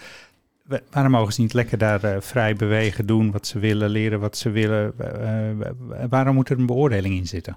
Waarom 0.91 1.13
mogen 1.13 1.33
ze 1.33 1.41
niet 1.41 1.53
lekker 1.53 1.79
daar 1.79 2.05
uh, 2.05 2.17
vrij 2.21 2.55
bewegen, 2.55 3.07
doen 3.07 3.31
wat 3.31 3.47
ze 3.47 3.59
willen, 3.59 3.91
leren 3.91 4.21
wat 4.21 4.37
ze 4.37 4.51
willen? 4.51 4.95
Uh, 5.01 5.65
waarom 6.09 6.35
moet 6.35 6.49
er 6.49 6.59
een 6.59 6.67
beoordeling 6.67 7.15
in 7.15 7.27
zitten? 7.27 7.57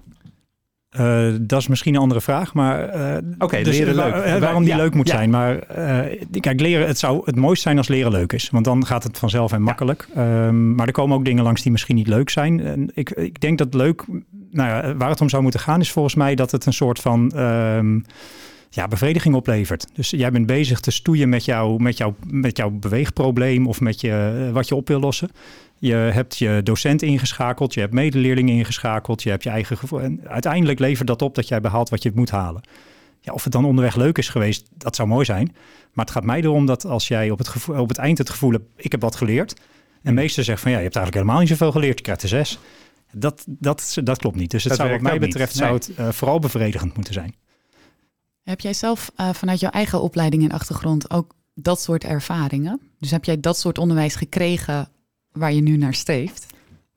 Uh, 1.00 1.32
dat 1.40 1.60
is 1.60 1.68
misschien 1.68 1.94
een 1.94 2.00
andere 2.00 2.20
vraag, 2.20 2.54
maar 2.54 2.96
uh, 2.96 3.16
okay, 3.38 3.62
dus 3.62 3.78
leren 3.78 3.94
leuk. 3.94 4.12
Waar, 4.12 4.40
waarom 4.40 4.62
die 4.62 4.72
ja, 4.72 4.76
leuk 4.76 4.94
moet 4.94 5.08
ja. 5.08 5.14
zijn. 5.14 5.30
Maar 5.30 5.58
uh, 5.78 6.40
kijk, 6.40 6.60
leren, 6.60 6.86
het 6.86 6.98
zou 6.98 7.22
het 7.24 7.36
mooist 7.36 7.62
zijn 7.62 7.78
als 7.78 7.88
leren 7.88 8.12
leuk 8.12 8.32
is, 8.32 8.50
want 8.50 8.64
dan 8.64 8.86
gaat 8.86 9.02
het 9.02 9.18
vanzelf 9.18 9.52
en 9.52 9.62
makkelijk. 9.62 10.08
Ja. 10.14 10.46
Um, 10.46 10.74
maar 10.74 10.86
er 10.86 10.92
komen 10.92 11.16
ook 11.16 11.24
dingen 11.24 11.44
langs 11.44 11.62
die 11.62 11.72
misschien 11.72 11.96
niet 11.96 12.08
leuk 12.08 12.30
zijn. 12.30 12.60
En 12.60 12.90
ik, 12.94 13.10
ik 13.10 13.40
denk 13.40 13.58
dat 13.58 13.74
leuk, 13.74 14.04
nou 14.50 14.94
waar 14.96 15.10
het 15.10 15.20
om 15.20 15.28
zou 15.28 15.42
moeten 15.42 15.60
gaan, 15.60 15.80
is 15.80 15.92
volgens 15.92 16.14
mij 16.14 16.34
dat 16.34 16.50
het 16.50 16.66
een 16.66 16.72
soort 16.72 16.98
van 16.98 17.32
um, 17.38 18.04
ja, 18.70 18.88
bevrediging 18.88 19.34
oplevert. 19.34 19.86
Dus 19.92 20.10
jij 20.10 20.30
bent 20.30 20.46
bezig 20.46 20.80
te 20.80 20.90
stoeien 20.90 21.28
met, 21.28 21.44
jou, 21.44 21.82
met, 21.82 21.96
jou, 21.96 22.12
met 22.30 22.56
jouw 22.56 22.70
beweegprobleem 22.70 23.66
of 23.66 23.80
met 23.80 24.00
je, 24.00 24.50
wat 24.52 24.68
je 24.68 24.74
op 24.74 24.88
wil 24.88 25.00
lossen. 25.00 25.30
Je 25.86 25.94
hebt 25.94 26.38
je 26.38 26.60
docent 26.62 27.02
ingeschakeld, 27.02 27.74
je 27.74 27.80
hebt 27.80 27.92
medeleerlingen 27.92 28.54
ingeschakeld, 28.54 29.22
je 29.22 29.30
hebt 29.30 29.42
je 29.42 29.50
eigen 29.50 29.76
gevoel. 29.76 30.00
En 30.00 30.20
uiteindelijk 30.28 30.78
levert 30.78 31.08
dat 31.08 31.22
op 31.22 31.34
dat 31.34 31.48
jij 31.48 31.60
behaalt 31.60 31.88
wat 31.88 32.02
je 32.02 32.12
moet 32.14 32.30
halen. 32.30 32.62
Ja, 33.20 33.32
of 33.32 33.44
het 33.44 33.52
dan 33.52 33.64
onderweg 33.64 33.96
leuk 33.96 34.18
is 34.18 34.28
geweest, 34.28 34.68
dat 34.76 34.96
zou 34.96 35.08
mooi 35.08 35.24
zijn. 35.24 35.54
Maar 35.92 36.04
het 36.04 36.14
gaat 36.14 36.24
mij 36.24 36.40
erom 36.40 36.66
dat 36.66 36.84
als 36.84 37.08
jij 37.08 37.30
op 37.30 37.38
het, 37.38 37.48
gevoel, 37.48 37.80
op 37.80 37.88
het 37.88 37.98
eind 37.98 38.18
het 38.18 38.30
gevoel 38.30 38.50
hebt, 38.50 38.64
ik 38.76 38.92
heb 38.92 39.00
wat 39.00 39.16
geleerd. 39.16 39.54
En 40.02 40.14
meester 40.14 40.44
zegt 40.44 40.60
van 40.60 40.70
ja, 40.70 40.76
je 40.76 40.82
hebt 40.82 40.96
eigenlijk 40.96 41.26
helemaal 41.26 41.46
niet 41.46 41.58
zoveel 41.58 41.72
geleerd, 41.72 41.98
je 41.98 42.04
krijgt 42.04 42.22
een 42.22 42.28
zes. 42.28 42.58
Dat, 43.12 43.44
dat, 43.46 43.96
dat 44.04 44.18
klopt 44.18 44.36
niet. 44.36 44.50
Dus 44.50 44.64
het 44.64 44.72
Dat 44.72 44.80
zou 44.80 44.92
wat 44.92 45.00
mij 45.00 45.18
betreft 45.18 45.54
zou 45.54 45.74
het 45.74 45.94
eh, 45.94 46.08
vooral 46.08 46.38
bevredigend 46.38 46.94
moeten 46.94 47.12
zijn. 47.12 47.34
Heb 48.42 48.60
jij 48.60 48.72
zelf 48.72 49.10
eh, 49.16 49.30
vanuit 49.32 49.60
jouw 49.60 49.70
eigen 49.70 50.02
opleiding 50.02 50.42
en 50.42 50.50
achtergrond 50.50 51.10
ook 51.10 51.34
dat 51.54 51.80
soort 51.80 52.04
ervaringen? 52.04 52.80
Dus 52.98 53.10
heb 53.10 53.24
jij 53.24 53.40
dat 53.40 53.58
soort 53.58 53.78
onderwijs 53.78 54.14
gekregen 54.14 54.88
waar 55.38 55.52
je 55.52 55.60
nu 55.60 55.76
naar 55.76 55.94
streeft? 55.94 56.46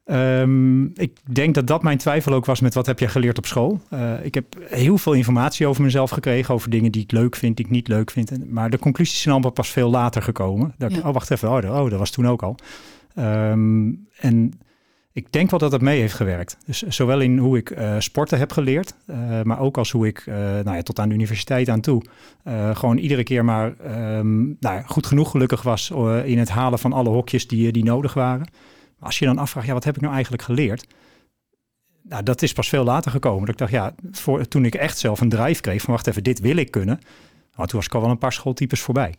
Ehm, 0.04 0.84
ik 0.84 1.12
denk 1.32 1.54
dat 1.54 1.66
dat 1.66 1.82
mijn 1.82 1.98
twijfel 1.98 2.32
ook 2.32 2.44
was 2.44 2.60
met 2.60 2.74
wat 2.74 2.86
heb 2.86 2.98
je 2.98 3.08
geleerd 3.08 3.38
op 3.38 3.46
school. 3.46 3.80
Eh, 3.90 4.24
ik 4.24 4.34
heb 4.34 4.44
heel 4.68 4.98
veel 4.98 5.12
informatie 5.12 5.66
over 5.66 5.82
mezelf 5.82 6.10
gekregen, 6.10 6.54
over 6.54 6.70
dingen 6.70 6.92
die 6.92 7.02
ik 7.02 7.12
leuk 7.12 7.36
vind, 7.36 7.56
die 7.56 7.64
ik 7.66 7.70
niet 7.72 7.88
leuk 7.88 8.10
vind. 8.10 8.50
Maar 8.50 8.70
de 8.70 8.78
conclusies 8.78 9.20
zijn 9.20 9.34
allemaal 9.34 9.52
pas 9.52 9.68
veel 9.68 9.90
later 9.90 10.22
gekomen. 10.22 10.74
Dat 10.78 10.92
Ja. 10.94 10.98
oh, 10.98 11.12
wacht 11.12 11.30
even, 11.30 11.48
oh, 11.50 11.62
dat- 11.62 11.80
oh, 11.80 11.90
dat 11.90 11.98
was 11.98 12.10
toen 12.10 12.26
ook 12.28 12.42
al. 12.42 12.54
Ehm, 13.14 13.92
en 14.20 14.58
ik 15.18 15.32
denk 15.32 15.50
wel 15.50 15.58
dat 15.58 15.72
het 15.72 15.80
mee 15.80 16.00
heeft 16.00 16.14
gewerkt. 16.14 16.56
Dus 16.66 16.82
zowel 16.82 17.20
in 17.20 17.38
hoe 17.38 17.56
ik 17.56 17.70
eh, 17.70 17.94
sporten 17.98 18.38
heb 18.38 18.52
geleerd, 18.52 18.94
eh, 19.06 19.42
maar 19.42 19.60
ook 19.60 19.78
als 19.78 19.90
hoe 19.90 20.06
ik 20.06 20.18
eh, 20.18 20.34
nou 20.34 20.76
ja, 20.76 20.82
tot 20.82 20.98
aan 20.98 21.08
de 21.08 21.14
universiteit 21.14 21.68
aan 21.68 21.80
toe 21.80 22.02
gewoon 22.72 22.96
iedere 22.96 23.22
keer 23.22 23.44
maar 23.44 23.76
ehm, 23.76 24.46
nou 24.60 24.82
goed 24.84 25.06
genoeg 25.06 25.30
gelukkig 25.30 25.62
was 25.62 25.90
in 26.24 26.38
het 26.38 26.48
halen 26.48 26.78
van 26.78 26.92
alle 26.92 27.08
hokjes 27.08 27.48
die, 27.48 27.72
die 27.72 27.84
nodig 27.84 28.14
waren. 28.14 28.46
Maar 28.98 29.08
als 29.08 29.18
je 29.18 29.24
dan 29.24 29.38
afvraagt, 29.38 29.66
ja, 29.66 29.72
wat 29.72 29.84
heb 29.84 29.94
ik 29.94 30.00
nou 30.00 30.12
eigenlijk 30.12 30.42
geleerd? 30.42 30.86
Nou, 32.02 32.22
dat 32.22 32.42
is 32.42 32.52
pas 32.52 32.68
veel 32.68 32.84
later 32.84 33.10
gekomen. 33.10 33.40
Dat 33.40 33.48
ik 33.48 33.58
dacht, 33.58 33.70
ja, 33.70 33.94
voor, 34.10 34.48
toen 34.48 34.64
ik 34.64 34.74
echt 34.74 34.98
zelf 34.98 35.20
een 35.20 35.28
drive 35.28 35.60
kreeg 35.60 35.82
van 35.82 35.92
wacht 35.94 36.06
even, 36.06 36.22
dit 36.24 36.40
wil 36.40 36.56
ik 36.56 36.70
kunnen. 36.70 36.98
Nou, 37.54 37.68
toen 37.68 37.78
was 37.78 37.86
ik 37.86 37.94
al 37.94 38.00
wel 38.00 38.10
een 38.10 38.18
paar 38.18 38.32
schooltypes 38.32 38.80
voorbij. 38.80 39.14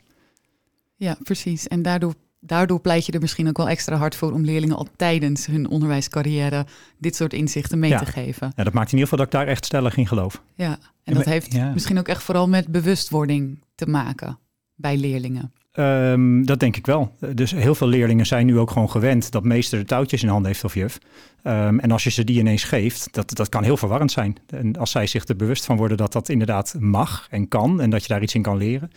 Ja, 0.96 1.18
precies. 1.24 1.68
En 1.68 1.82
daardoor, 1.82 2.13
daardoor 2.39 2.79
pleit 2.79 3.05
je 3.05 3.12
er 3.12 3.19
misschien 3.19 3.48
ook 3.48 3.58
wel 3.58 3.69
extra 3.69 3.96
hard 3.96 4.15
voor 4.15 4.31
om 4.31 4.43
leerlingen 4.46 4.75
al 4.75 4.88
tijdens 4.96 5.46
hun 5.46 5.67
onderwijscarrière 5.69 6.65
dit 6.98 7.15
soort 7.15 7.34
inzichten 7.34 7.79
mee 7.79 7.89
Ja. 7.89 7.98
te 8.00 8.05
geven. 8.05 8.51
Ja, 8.55 8.63
dat 8.63 8.74
maakt 8.74 8.91
in 8.91 8.98
ieder 8.98 9.10
geval 9.10 9.17
dat 9.25 9.34
ik 9.34 9.39
daar 9.39 9.48
echt 9.48 9.65
stellig 9.65 9.98
in 9.98 10.08
geloof. 10.08 10.41
Ja, 10.55 10.72
en 10.72 10.77
En 11.03 11.13
dat 11.13 11.25
heeft 11.25 11.53
ja. 11.53 11.72
misschien 11.74 12.00
ook 12.00 12.08
echt 12.08 12.24
vooral 12.24 12.48
met 12.50 12.67
bewustwording 12.67 13.63
te 13.75 13.86
maken 13.88 14.39
bij 14.75 14.98
leerlingen. 14.98 15.53
Ehm, 15.72 16.43
dat 16.43 16.60
denk 16.60 16.75
ik 16.77 16.86
wel. 16.86 17.15
Dus 17.34 17.51
heel 17.51 17.75
veel 17.75 17.88
leerlingen 17.88 18.25
zijn 18.25 18.46
nu 18.46 18.58
ook 18.60 18.72
gewoon 18.72 18.89
gewend 18.89 19.31
dat 19.31 19.43
meester 19.43 19.79
de 19.79 19.86
touwtjes 19.86 20.24
in 20.24 20.29
handen 20.29 20.48
heeft 20.51 20.63
of 20.63 20.74
juf. 20.74 20.98
Ehm, 21.43 21.79
en 21.79 21.91
als 21.91 22.03
je 22.03 22.10
ze 22.10 22.24
die 22.24 22.39
ineens 22.39 22.63
geeft, 22.63 23.08
dat, 23.13 23.36
dat 23.36 23.50
kan 23.50 23.63
heel 23.63 23.77
verwarrend 23.77 24.12
zijn. 24.12 24.36
En 24.48 24.77
als 24.77 24.91
zij 24.91 25.08
zich 25.08 25.27
er 25.27 25.36
bewust 25.36 25.65
van 25.65 25.77
worden 25.77 25.98
dat 25.98 26.12
dat 26.13 26.29
inderdaad 26.29 26.75
mag 26.79 27.27
en 27.29 27.48
kan 27.48 27.81
en 27.81 27.89
dat 27.89 28.01
je 28.01 28.08
daar 28.08 28.22
iets 28.22 28.36
in 28.36 28.41
kan 28.41 28.58
leren, 28.58 28.91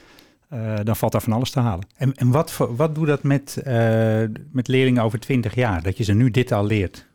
eh, 0.53 0.75
dan 0.85 0.97
valt 0.97 1.13
daar 1.13 1.23
van 1.23 1.33
alles 1.33 1.51
te 1.51 1.61
halen. 1.61 1.87
En, 1.97 2.15
en 2.15 2.31
wat, 2.31 2.53
voor- 2.53 2.77
wat 2.77 2.95
doet 2.95 3.07
dat 3.07 3.23
met, 3.23 3.57
eh, 3.65 4.23
met 4.53 4.69
leerlingen 4.69 5.03
over 5.03 5.19
20 5.21 5.55
jaar? 5.55 5.83
Dat 5.83 5.97
je 5.97 6.05
ze 6.05 6.13
nu 6.15 6.31
dit 6.31 6.53
al 6.53 6.67
leert? 6.67 7.07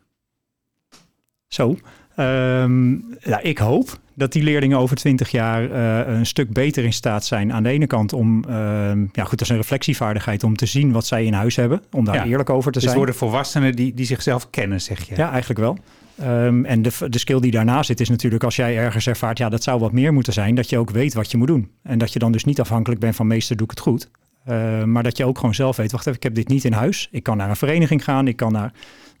Zo. 1.48 1.76
Ehm, 2.16 2.92
ja, 3.20 3.40
ik 3.42 3.58
hoop 3.58 3.98
dat 4.14 4.32
die 4.32 4.42
leerlingen 4.42 4.78
over 4.78 4.96
20 4.96 5.30
jaar 5.30 5.70
eh, 5.70 6.14
een 6.14 6.26
stuk 6.26 6.52
beter 6.52 6.84
in 6.84 6.92
staat 6.92 7.24
zijn. 7.24 7.52
Aan 7.52 7.62
de 7.62 7.68
ene 7.68 7.86
kant 7.86 8.12
om, 8.12 8.44
ehm, 8.44 9.00
ja 9.12 9.22
goed, 9.24 9.30
dat 9.30 9.40
is 9.40 9.48
een 9.48 9.56
reflectievaardigheid 9.56 10.44
om 10.44 10.56
te 10.56 10.66
zien 10.66 10.92
wat 10.92 11.06
zij 11.06 11.24
in 11.24 11.32
huis 11.32 11.56
hebben. 11.56 11.82
Om 11.90 12.04
daar 12.04 12.14
Ja. 12.14 12.24
eerlijk 12.24 12.50
over 12.50 12.66
te 12.72 12.78
Dus 12.78 12.82
zijn. 12.82 12.96
worden 12.96 13.14
volwassenen 13.14 13.76
die, 13.76 13.94
die 13.94 14.06
zichzelf 14.06 14.50
kennen, 14.50 14.80
zeg 14.80 15.08
je? 15.08 15.16
Ja, 15.16 15.30
eigenlijk 15.30 15.60
wel. 15.60 15.78
Ehm, 16.18 16.64
en 16.64 16.82
de, 16.82 17.08
de 17.08 17.18
skill 17.18 17.40
die 17.40 17.50
daarna 17.50 17.82
zit 17.82 18.00
is 18.00 18.08
natuurlijk 18.08 18.44
als 18.44 18.56
jij 18.56 18.76
ergens 18.76 19.06
ervaart, 19.06 19.38
ja, 19.38 19.48
dat 19.48 19.62
zou 19.62 19.80
wat 19.80 19.92
meer 19.92 20.12
moeten 20.12 20.32
zijn, 20.32 20.54
dat 20.54 20.70
je 20.70 20.78
ook 20.78 20.90
weet 20.90 21.14
wat 21.14 21.30
je 21.30 21.36
moet 21.36 21.46
doen. 21.46 21.70
En 21.82 21.98
dat 21.98 22.12
je 22.12 22.18
dan 22.18 22.32
dus 22.32 22.44
niet 22.44 22.60
afhankelijk 22.60 23.00
bent 23.00 23.16
van 23.16 23.26
meester, 23.26 23.56
doe 23.56 23.64
ik 23.64 23.70
het 23.70 23.80
goed. 23.80 24.10
Eh, 24.44 24.84
maar 24.84 25.02
dat 25.02 25.16
je 25.16 25.24
ook 25.24 25.38
gewoon 25.38 25.54
zelf 25.54 25.76
weet, 25.76 25.92
wacht 25.92 26.06
even, 26.06 26.18
ik 26.18 26.22
heb 26.22 26.34
dit 26.34 26.48
niet 26.48 26.64
in 26.64 26.72
huis. 26.72 27.08
Ik 27.10 27.22
kan 27.22 27.36
naar 27.36 27.48
een 27.48 27.56
vereniging 27.56 28.04
gaan, 28.04 28.28
ik 28.28 28.36
kan 28.36 28.52
naar, 28.52 28.72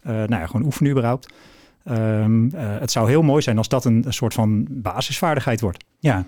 eh, 0.02 0.12
nou 0.12 0.40
ja, 0.40 0.46
gewoon 0.46 0.66
oefenen 0.66 0.90
überhaupt. 0.90 1.28
Ehm, 1.84 2.48
eh, 2.54 2.78
het 2.80 2.90
zou 2.90 3.08
heel 3.08 3.22
mooi 3.22 3.42
zijn 3.42 3.58
als 3.58 3.68
dat 3.68 3.84
een, 3.84 4.02
een 4.06 4.12
soort 4.12 4.34
van 4.34 4.66
basisvaardigheid 4.70 5.60
wordt. 5.60 5.84
Ja. 5.98 6.24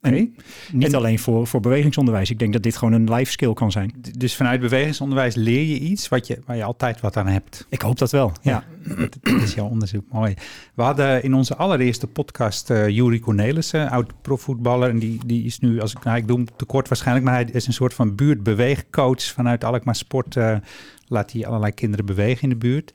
En 0.00 0.34
niet 0.72 0.88
En- 0.88 0.94
alleen 0.94 1.18
voor, 1.18 1.46
voor 1.46 1.60
bewegingsonderwijs. 1.60 2.30
Ik 2.30 2.38
denk 2.38 2.52
dat 2.52 2.62
dit 2.62 2.76
gewoon 2.76 2.94
een 2.94 3.12
life 3.14 3.30
skill 3.32 3.52
kan 3.52 3.70
zijn. 3.72 3.94
Dus 4.18 4.36
vanuit 4.36 4.60
bewegingsonderwijs 4.60 5.34
leer 5.34 5.62
je 5.64 5.78
iets 5.78 6.08
wat 6.08 6.26
je, 6.26 6.38
waar 6.46 6.56
je 6.56 6.64
altijd 6.64 7.00
wat 7.00 7.16
aan 7.16 7.26
hebt. 7.26 7.66
Ik 7.68 7.80
hoop 7.82 7.98
dat 7.98 8.10
wel. 8.10 8.32
Ja. 8.42 8.64
Dat, 8.98 9.16
dat 9.20 9.42
is 9.42 9.54
jouw 9.54 9.66
onderzoek, 9.68 10.04
mooi. 10.12 10.34
We 10.74 10.82
hadden 10.82 11.22
in 11.22 11.34
onze 11.34 11.56
allereerste 11.56 12.06
podcast 12.06 12.70
eh 12.70 12.88
Juri 12.88 13.20
Cornelissen, 13.20 13.90
oud 13.90 14.22
profvoetballer. 14.22 14.88
En 14.90 14.98
die, 14.98 15.20
die 15.26 15.44
is 15.44 15.58
nu, 15.58 15.80
als 15.80 15.92
ik, 15.92 16.04
nou, 16.04 16.16
ik 16.16 16.26
doe 16.26 16.36
hem 16.36 16.46
tekort 16.56 16.88
waarschijnlijk, 16.88 17.26
maar 17.26 17.34
hij 17.34 17.48
is 17.52 17.66
een 17.66 17.72
soort 17.72 17.94
van 17.94 18.14
buurtbeweegcoach 18.14 19.22
vanuit 19.22 19.64
Alkmaar 19.64 19.96
Sport. 19.96 20.36
eh, 20.36 20.56
laat 21.06 21.32
hij 21.32 21.46
allerlei 21.46 21.72
kinderen 21.72 22.06
bewegen 22.06 22.42
in 22.42 22.48
de 22.48 22.56
buurt. 22.56 22.92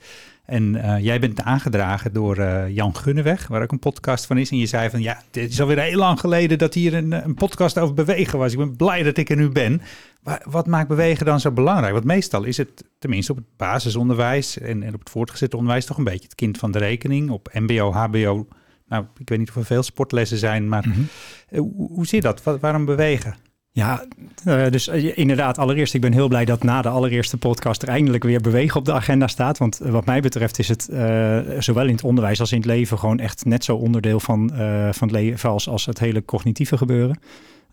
En 0.48 0.82
eh, 0.82 1.04
jij 1.04 1.20
bent 1.20 1.40
aangedragen 1.42 2.12
door 2.12 2.36
eh, 2.36 2.68
Jan 2.68 2.96
Gunneweg, 2.96 3.46
waar 3.46 3.62
ook 3.62 3.72
een 3.72 3.78
podcast 3.78 4.26
van 4.26 4.38
is. 4.38 4.50
En 4.50 4.56
je 4.58 4.66
zei 4.66 4.90
van, 4.90 5.00
ja, 5.02 5.20
het 5.30 5.50
is 5.50 5.60
alweer 5.60 5.78
heel 5.80 5.98
lang 5.98 6.20
geleden 6.20 6.58
dat 6.58 6.74
hier 6.74 6.94
een, 6.94 7.12
een 7.12 7.34
podcast 7.34 7.78
over 7.78 7.94
bewegen 7.94 8.38
was. 8.38 8.52
Ik 8.52 8.58
ben 8.58 8.76
blij 8.76 9.02
dat 9.02 9.16
ik 9.16 9.30
er 9.30 9.36
nu 9.36 9.48
ben. 9.48 9.82
Maar 10.22 10.42
wat 10.44 10.66
maakt 10.66 10.88
bewegen 10.88 11.26
dan 11.26 11.40
zo 11.40 11.50
belangrijk? 11.50 11.92
Want 11.92 12.04
meestal 12.04 12.44
is 12.44 12.56
het, 12.56 12.84
tenminste 12.98 13.32
op 13.32 13.38
het 13.38 13.46
basisonderwijs 13.56 14.58
en, 14.58 14.82
en 14.82 14.94
op 14.94 15.00
het 15.00 15.10
voortgezet 15.10 15.54
onderwijs, 15.54 15.84
toch 15.84 15.98
een 15.98 16.04
beetje 16.04 16.24
het 16.24 16.34
kind 16.34 16.58
van 16.58 16.70
de 16.70 16.78
rekening. 16.78 17.30
Op 17.30 17.48
MBO, 17.52 17.92
HBO, 17.92 18.46
nou, 18.88 19.04
ik 19.18 19.28
weet 19.28 19.38
niet 19.38 19.48
of 19.48 19.56
er 19.56 19.64
veel 19.64 19.82
sportlessen 19.82 20.38
zijn, 20.38 20.68
maar 20.68 20.84
Mhm. 20.88 21.00
eh, 21.48 21.58
hoe, 21.60 21.88
hoe 21.92 22.06
zit 22.06 22.22
dat? 22.22 22.42
Wa- 22.42 22.58
waarom 22.58 22.84
bewegen? 22.84 23.34
Ja, 23.78 24.04
eh, 24.44 24.70
dus 24.70 24.88
eh, 24.88 25.18
inderdaad, 25.18 25.58
allereerst, 25.58 25.94
ik 25.94 26.00
ben 26.00 26.12
heel 26.12 26.28
blij 26.28 26.44
dat 26.44 26.62
na 26.62 26.82
de 26.82 26.88
allereerste 26.88 27.36
podcast 27.36 27.82
er 27.82 27.88
eindelijk 27.88 28.24
weer 28.24 28.40
bewegen 28.40 28.78
op 28.78 28.84
de 28.84 28.92
agenda 28.92 29.26
staat. 29.26 29.58
Want 29.58 29.80
eh, 29.80 29.90
wat 29.90 30.04
mij 30.04 30.20
betreft 30.20 30.58
is 30.58 30.68
het 30.68 30.88
eh, 30.88 31.38
zowel 31.58 31.86
in 31.86 31.94
het 31.94 32.04
onderwijs 32.04 32.40
als 32.40 32.52
in 32.52 32.58
het 32.58 32.66
leven 32.66 32.98
gewoon 32.98 33.18
echt 33.18 33.44
net 33.44 33.64
zo 33.64 33.76
onderdeel 33.76 34.20
van, 34.20 34.50
van 34.92 35.08
het 35.08 35.10
leven 35.10 35.50
als, 35.50 35.68
als 35.68 35.86
het 35.86 35.98
hele 35.98 36.24
cognitieve 36.24 36.76
gebeuren. 36.76 37.20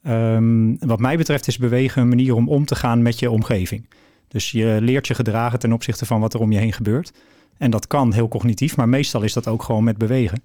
Ehm, 0.03 0.75
wat 0.79 0.99
mij 0.99 1.17
betreft 1.17 1.47
is 1.47 1.57
bewegen 1.57 2.01
een 2.01 2.09
manier 2.09 2.35
om 2.35 2.49
om 2.49 2.65
te 2.65 2.75
gaan 2.75 3.01
met 3.01 3.19
je 3.19 3.31
omgeving. 3.31 3.89
Dus 4.27 4.51
je 4.51 4.77
leert 4.81 5.07
je 5.07 5.13
gedragen 5.13 5.59
ten 5.59 5.73
opzichte 5.73 6.05
van 6.05 6.19
wat 6.19 6.33
er 6.33 6.39
om 6.39 6.51
je 6.51 6.59
heen 6.59 6.73
gebeurt. 6.73 7.13
En 7.57 7.71
dat 7.71 7.87
kan 7.87 8.13
heel 8.13 8.27
cognitief, 8.27 8.75
maar 8.75 8.89
meestal 8.89 9.21
is 9.21 9.33
dat 9.33 9.47
ook 9.47 9.63
gewoon 9.63 9.83
met 9.83 9.97
bewegen. 9.97 10.41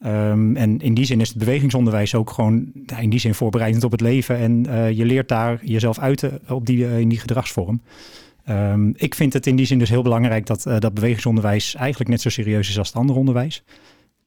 Ehm, 0.00 0.56
en 0.56 0.80
in 0.80 0.94
die 0.94 1.04
zin 1.04 1.20
is 1.20 1.28
het 1.28 1.38
bewegingsonderwijs 1.38 2.14
ook 2.14 2.30
gewoon 2.30 2.72
ja, 2.86 2.98
in 2.98 3.10
die 3.10 3.20
zin 3.20 3.34
voorbereidend 3.34 3.84
op 3.84 3.90
het 3.90 4.00
leven. 4.00 4.36
En 4.36 4.66
eh, 4.66 4.90
je 4.90 5.04
leert 5.04 5.28
daar 5.28 5.60
jezelf 5.64 5.98
uiten 5.98 6.40
op 6.48 6.66
die, 6.66 6.86
eh, 6.86 6.98
in 6.98 7.08
die 7.08 7.18
gedragsvorm. 7.18 7.80
Ehm, 8.44 8.90
ik 8.94 9.14
vind 9.14 9.32
het 9.32 9.46
in 9.46 9.56
die 9.56 9.66
zin 9.66 9.78
dus 9.78 9.88
heel 9.88 10.02
belangrijk 10.02 10.46
dat 10.46 10.66
eh, 10.66 10.78
dat 10.78 10.94
bewegingsonderwijs 10.94 11.74
eigenlijk 11.74 12.10
net 12.10 12.20
zo 12.20 12.28
serieus 12.28 12.68
is 12.68 12.78
als 12.78 12.88
het 12.88 12.96
andere 12.96 13.18
onderwijs. 13.18 13.64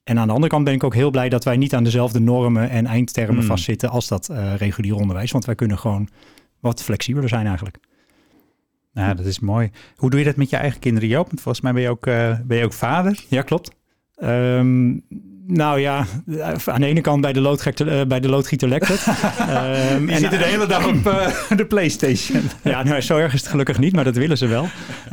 En 0.03 0.19
aan 0.19 0.27
de 0.27 0.33
andere 0.33 0.51
kant 0.51 0.63
ben 0.63 0.73
ik 0.73 0.83
ook 0.83 0.93
heel 0.93 1.11
blij 1.11 1.29
dat 1.29 1.43
wij 1.43 1.57
niet 1.57 1.73
aan 1.73 1.83
dezelfde 1.83 2.19
normen 2.19 2.69
en 2.69 2.85
eindtermen 2.85 3.37
Hmm. 3.37 3.45
vastzitten 3.47 3.89
als 3.89 4.07
dat 4.07 4.29
eh, 4.29 4.55
regulier 4.55 4.95
onderwijs. 4.95 5.31
Want 5.31 5.45
wij 5.45 5.55
kunnen 5.55 5.77
gewoon 5.77 6.07
wat 6.59 6.83
flexibeler 6.83 7.29
zijn 7.29 7.45
eigenlijk. 7.45 7.77
Nou, 8.93 9.15
dat 9.15 9.25
is 9.25 9.39
mooi. 9.39 9.71
Hoe 9.95 10.09
doe 10.09 10.19
je 10.19 10.25
dat 10.25 10.35
met 10.35 10.49
je 10.49 10.55
eigen 10.55 10.79
kinderen, 10.79 11.09
Joop? 11.09 11.27
Want 11.27 11.41
volgens 11.41 11.63
mij 11.63 11.73
ben 11.73 11.81
je 11.81 11.89
ook, 11.89 12.07
eh, 12.07 12.39
ben 12.43 12.57
je 12.57 12.63
ook 12.63 12.73
vader. 12.73 13.23
Ja, 13.29 13.41
klopt. 13.41 13.71
Ehm, 14.15 14.97
nou 15.47 15.79
ja, 15.79 16.05
aan 16.65 16.81
de 16.81 16.85
ene 16.85 17.01
kant 17.01 17.21
bij 17.21 17.33
de, 17.33 17.41
loodgieter, 17.41 17.99
eh, 17.99 18.05
bij 18.05 18.19
de 18.19 18.29
loodgieter 18.29 18.67
lekt 18.67 18.87
het. 18.87 19.07
Ehm, 19.39 20.09
en- 20.09 20.19
zitten 20.19 20.39
de 20.39 20.45
hele 20.45 20.65
dag 20.67 20.87
op 20.87 21.07
eh, 21.07 21.57
de 21.57 21.65
Playstation. 21.65 22.41
Ja, 22.63 22.83
nou, 22.83 23.01
zo 23.01 23.17
erg 23.17 23.33
is 23.33 23.39
het 23.39 23.49
gelukkig 23.49 23.79
niet, 23.79 23.93
maar 23.93 24.03
dat 24.03 24.15
willen 24.15 24.37
ze 24.37 24.47
wel. 24.47 24.63
Eh, 24.63 25.09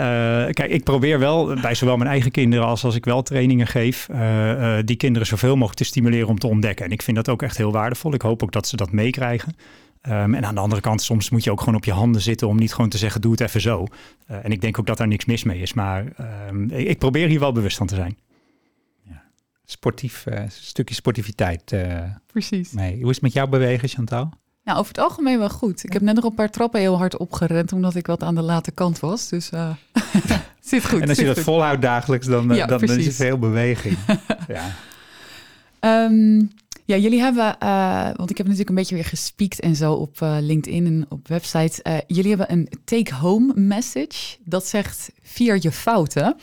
kijk, 0.51 0.66
ik 0.70 0.85
probeer 0.85 1.18
wel 1.18 1.55
bij 1.61 1.75
zowel 1.75 1.97
mijn 1.97 2.11
eigen 2.11 2.31
kinderen 2.31 2.66
als 2.66 2.85
als 2.85 2.94
ik 2.94 3.05
wel 3.05 3.23
trainingen 3.23 3.66
geef, 3.66 4.09
die 4.85 4.97
kinderen 4.97 5.29
zoveel 5.29 5.55
mogelijk 5.55 5.77
te 5.79 5.85
stimuleren 5.85 6.29
om 6.29 6.38
te 6.38 6.47
ontdekken. 6.47 6.85
En 6.85 6.90
ik 6.90 7.03
vind 7.03 7.16
dat 7.16 7.29
ook 7.29 7.42
echt 7.42 7.57
heel 7.57 7.73
waardevol. 7.73 8.14
Ik 8.14 8.23
hoop 8.23 8.42
ook 8.42 8.53
dat 8.53 8.68
ze 8.68 8.77
dat 8.77 8.92
meekrijgen. 8.92 9.57
Ehm, 10.01 10.35
en 10.35 10.44
aan 10.47 10.55
de 10.55 10.61
andere 10.61 10.81
kant, 10.81 11.03
soms 11.03 11.31
moet 11.31 11.44
je 11.44 11.51
ook 11.51 11.59
gewoon 11.59 11.75
op 11.75 11.85
je 11.85 11.92
handen 11.92 12.20
zitten 12.20 12.49
om 12.49 12.57
niet 12.57 12.75
gewoon 12.75 12.90
te 12.90 12.99
zeggen, 12.99 13.20
doe 13.20 13.31
het 13.31 13.40
even 13.40 13.61
zo. 13.61 13.87
En 14.27 14.53
ik 14.53 14.61
denk 14.61 14.79
ook 14.79 14.87
dat 14.87 14.97
daar 14.97 15.09
niks 15.09 15.25
mis 15.25 15.44
mee 15.44 15.61
is, 15.61 15.73
maar 15.75 16.05
ehm, 16.16 16.62
ik, 16.70 16.88
ik 16.88 16.99
probeer 16.99 17.29
hier 17.29 17.40
wel 17.40 17.53
bewust 17.53 17.77
van 17.77 17.87
te 17.87 17.94
zijn. 17.94 18.16
Sportief, 19.64 20.27
eh, 20.27 20.42
stukje 20.48 20.94
sportiviteit 20.94 21.72
eh, 21.72 22.03
Precies. 22.27 22.72
mee. 22.72 23.00
Hoe 23.00 23.09
is 23.09 23.14
het 23.14 23.22
met 23.24 23.33
jou 23.33 23.48
bewegen, 23.48 23.88
Chantal? 23.88 24.31
Nou, 24.64 24.79
over 24.79 24.88
het 24.88 25.03
algemeen 25.05 25.38
wel 25.38 25.50
goed. 25.50 25.85
Ik 25.85 25.92
heb 25.92 26.03
net 26.03 26.14
nog 26.14 26.24
een 26.24 26.35
paar 26.35 26.50
trappen 26.50 26.81
heel 26.81 26.96
hard 26.96 27.16
opgerend, 27.16 27.72
omdat 27.72 27.94
ik 27.94 28.07
wat 28.07 28.22
aan 28.22 28.35
de 28.35 28.42
late 28.42 28.70
kant 28.70 29.00
was. 29.00 29.29
Dus 29.29 29.50
eh 29.50 29.70
zit 30.61 30.85
goed. 30.87 31.00
en 31.00 31.09
als 31.09 31.18
je 31.18 31.24
zit 31.24 31.27
dat 31.27 31.35
goed. 31.35 31.44
volhoudt 31.44 31.83
dagelijks, 31.83 32.27
dan, 32.27 32.55
Ja, 32.55 32.66
dan, 32.66 32.81
dan 32.81 32.98
is 32.98 33.07
er 33.07 33.12
veel 33.12 33.38
beweging. 33.38 33.96
ja. 34.48 34.74
Ehm, 35.81 36.42
Ja, 36.87 36.96
jullie 36.96 37.20
hebben, 37.20 37.57
uh, 37.62 38.11
want 38.16 38.31
ik 38.31 38.37
heb 38.37 38.46
natuurlijk 38.46 38.68
een 38.68 38.74
beetje 38.74 38.94
weer 38.94 39.05
gespiekt 39.05 39.61
en 39.61 39.77
zo 39.77 39.92
op 39.92 40.20
uh, 40.22 40.37
LinkedIn 40.40 40.87
en 40.87 41.07
op 41.09 41.29
websites. 41.29 41.81
Uh, 41.83 41.96
jullie 42.07 42.29
hebben 42.29 42.53
een 42.53 42.68
take-home 42.85 43.53
message. 43.57 44.37
Dat 44.44 44.66
zegt 44.66 45.11
vier 45.22 45.59
je 45.61 45.72
fouten. 45.72 46.37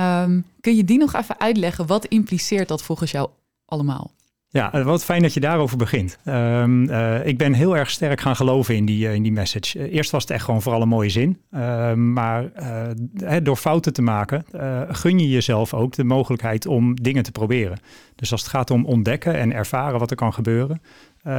Um, 0.00 0.44
kun 0.60 0.76
je 0.76 0.84
die 0.84 0.98
nog 0.98 1.14
even 1.14 1.40
uitleggen? 1.40 1.86
Wat 1.86 2.04
impliceert 2.04 2.68
dat 2.68 2.82
volgens 2.82 3.10
jou 3.10 3.28
allemaal? 3.64 4.14
Ja, 4.52 4.72
eh, 4.72 4.84
wat 4.84 5.04
fijn 5.04 5.22
dat 5.22 5.34
je 5.34 5.40
daarover 5.40 5.76
begint. 5.76 6.18
Um, 6.24 6.88
uh, 6.88 7.26
ik 7.26 7.38
ben 7.38 7.52
heel 7.52 7.76
erg 7.76 7.90
sterk 7.90 8.20
gaan 8.20 8.36
geloven 8.36 8.76
in 8.76 8.84
die, 8.84 9.06
uh, 9.06 9.14
in 9.14 9.22
die 9.22 9.32
message. 9.32 9.90
eerst 9.90 10.10
was 10.10 10.22
het 10.22 10.30
echt 10.30 10.44
gewoon 10.44 10.62
vooral 10.62 10.82
een 10.82 10.88
mooie 10.88 11.08
zin. 11.08 11.40
Uh, 11.50 11.92
maar 11.92 12.52
door 13.42 13.56
fouten 13.56 13.92
te 13.92 14.02
maken, 14.02 14.44
gun 14.88 15.18
je 15.18 15.28
jezelf 15.28 15.74
ook 15.74 15.92
de 15.92 16.04
mogelijkheid 16.04 16.66
om 16.66 16.94
dingen 17.02 17.22
te 17.22 17.32
proberen. 17.32 17.78
Dus 18.14 18.32
als 18.32 18.40
het 18.40 18.50
gaat 18.50 18.70
om 18.70 18.84
ontdekken 18.84 19.34
en 19.34 19.52
ervaren 19.52 19.98
wat 19.98 20.10
er 20.10 20.16
kan 20.16 20.32
gebeuren, 20.32 20.82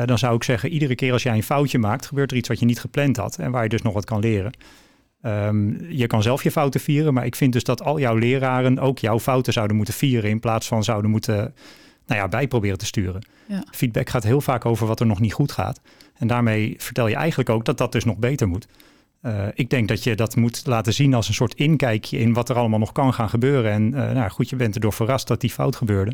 dan 0.05 0.17
zou 0.17 0.36
ik 0.36 0.43
zeggen, 0.43 0.69
iedere 0.69 0.95
keer 0.95 1.13
als 1.13 1.23
jij 1.23 1.36
een 1.36 1.43
foutje 1.43 1.79
maakt, 1.79 2.05
gebeurt 2.05 2.31
er 2.31 2.38
iets 2.38 2.47
wat 2.47 2.60
je 2.60 2.65
niet 2.65 2.79
gepland 2.79 3.17
had 3.17 3.38
en 3.38 3.51
waar 3.51 3.63
je 3.63 3.69
dus 3.69 3.81
nog 3.81 3.93
wat 3.93 4.05
kan 4.05 4.19
leren. 4.19 4.51
Um, 5.25 5.86
je 5.89 6.07
kan 6.07 6.21
zelf 6.21 6.43
je 6.43 6.51
fouten 6.51 6.79
vieren, 6.79 7.13
maar 7.13 7.25
ik 7.25 7.36
vind 7.36 7.53
dus 7.53 7.63
dat 7.63 7.84
al 7.84 7.99
jouw 7.99 8.15
leraren 8.15 8.79
ook 8.79 8.99
jouw 8.99 9.19
fouten 9.19 9.53
zouden 9.53 9.75
moeten 9.75 9.93
vieren 9.93 10.29
in 10.29 10.39
plaats 10.39 10.67
van 10.67 10.84
zouden 10.84 11.12
moeten 11.12 11.53
nou 12.05 12.21
ja, 12.21 12.27
bij 12.27 12.47
proberen 12.47 12.77
te 12.77 12.86
sturen. 12.86 13.25
Ja. 13.47 13.63
Feedback 13.71 14.10
gaat 14.10 14.23
heel 14.23 14.41
vaak 14.41 14.65
over 14.65 14.88
wat 14.88 14.99
er 14.99 15.05
nog 15.05 15.19
niet 15.19 15.34
goed 15.34 15.51
gaat. 15.51 15.81
En 16.17 16.27
daarmee 16.27 16.75
vertel 16.77 17.07
je 17.07 17.15
eigenlijk 17.15 17.49
ook 17.49 17.65
dat 17.65 17.77
dat 17.77 17.91
dus 17.91 18.03
nog 18.03 18.17
beter 18.17 18.47
moet. 18.47 18.67
Uh, 19.25 19.47
ik 19.53 19.69
denk 19.69 19.88
dat 19.88 20.03
je 20.03 20.15
dat 20.15 20.36
moet 20.36 20.65
laten 20.65 20.93
zien 20.93 21.13
als 21.13 21.27
een 21.27 21.34
soort 21.34 21.53
inkijkje 21.53 22.17
in 22.17 22.34
wat 22.34 22.49
er 22.49 22.55
allemaal 22.55 22.79
nog 22.79 22.91
kan 22.91 23.13
gaan 23.13 23.29
gebeuren. 23.29 23.71
En 23.71 23.88
uh, 23.88 24.12
nou 24.12 24.29
goed, 24.29 24.49
je 24.49 24.55
bent 24.55 24.75
erdoor 24.75 24.93
verrast 24.93 25.27
dat 25.27 25.41
die 25.41 25.49
fout 25.49 25.75
gebeurde. 25.75 26.13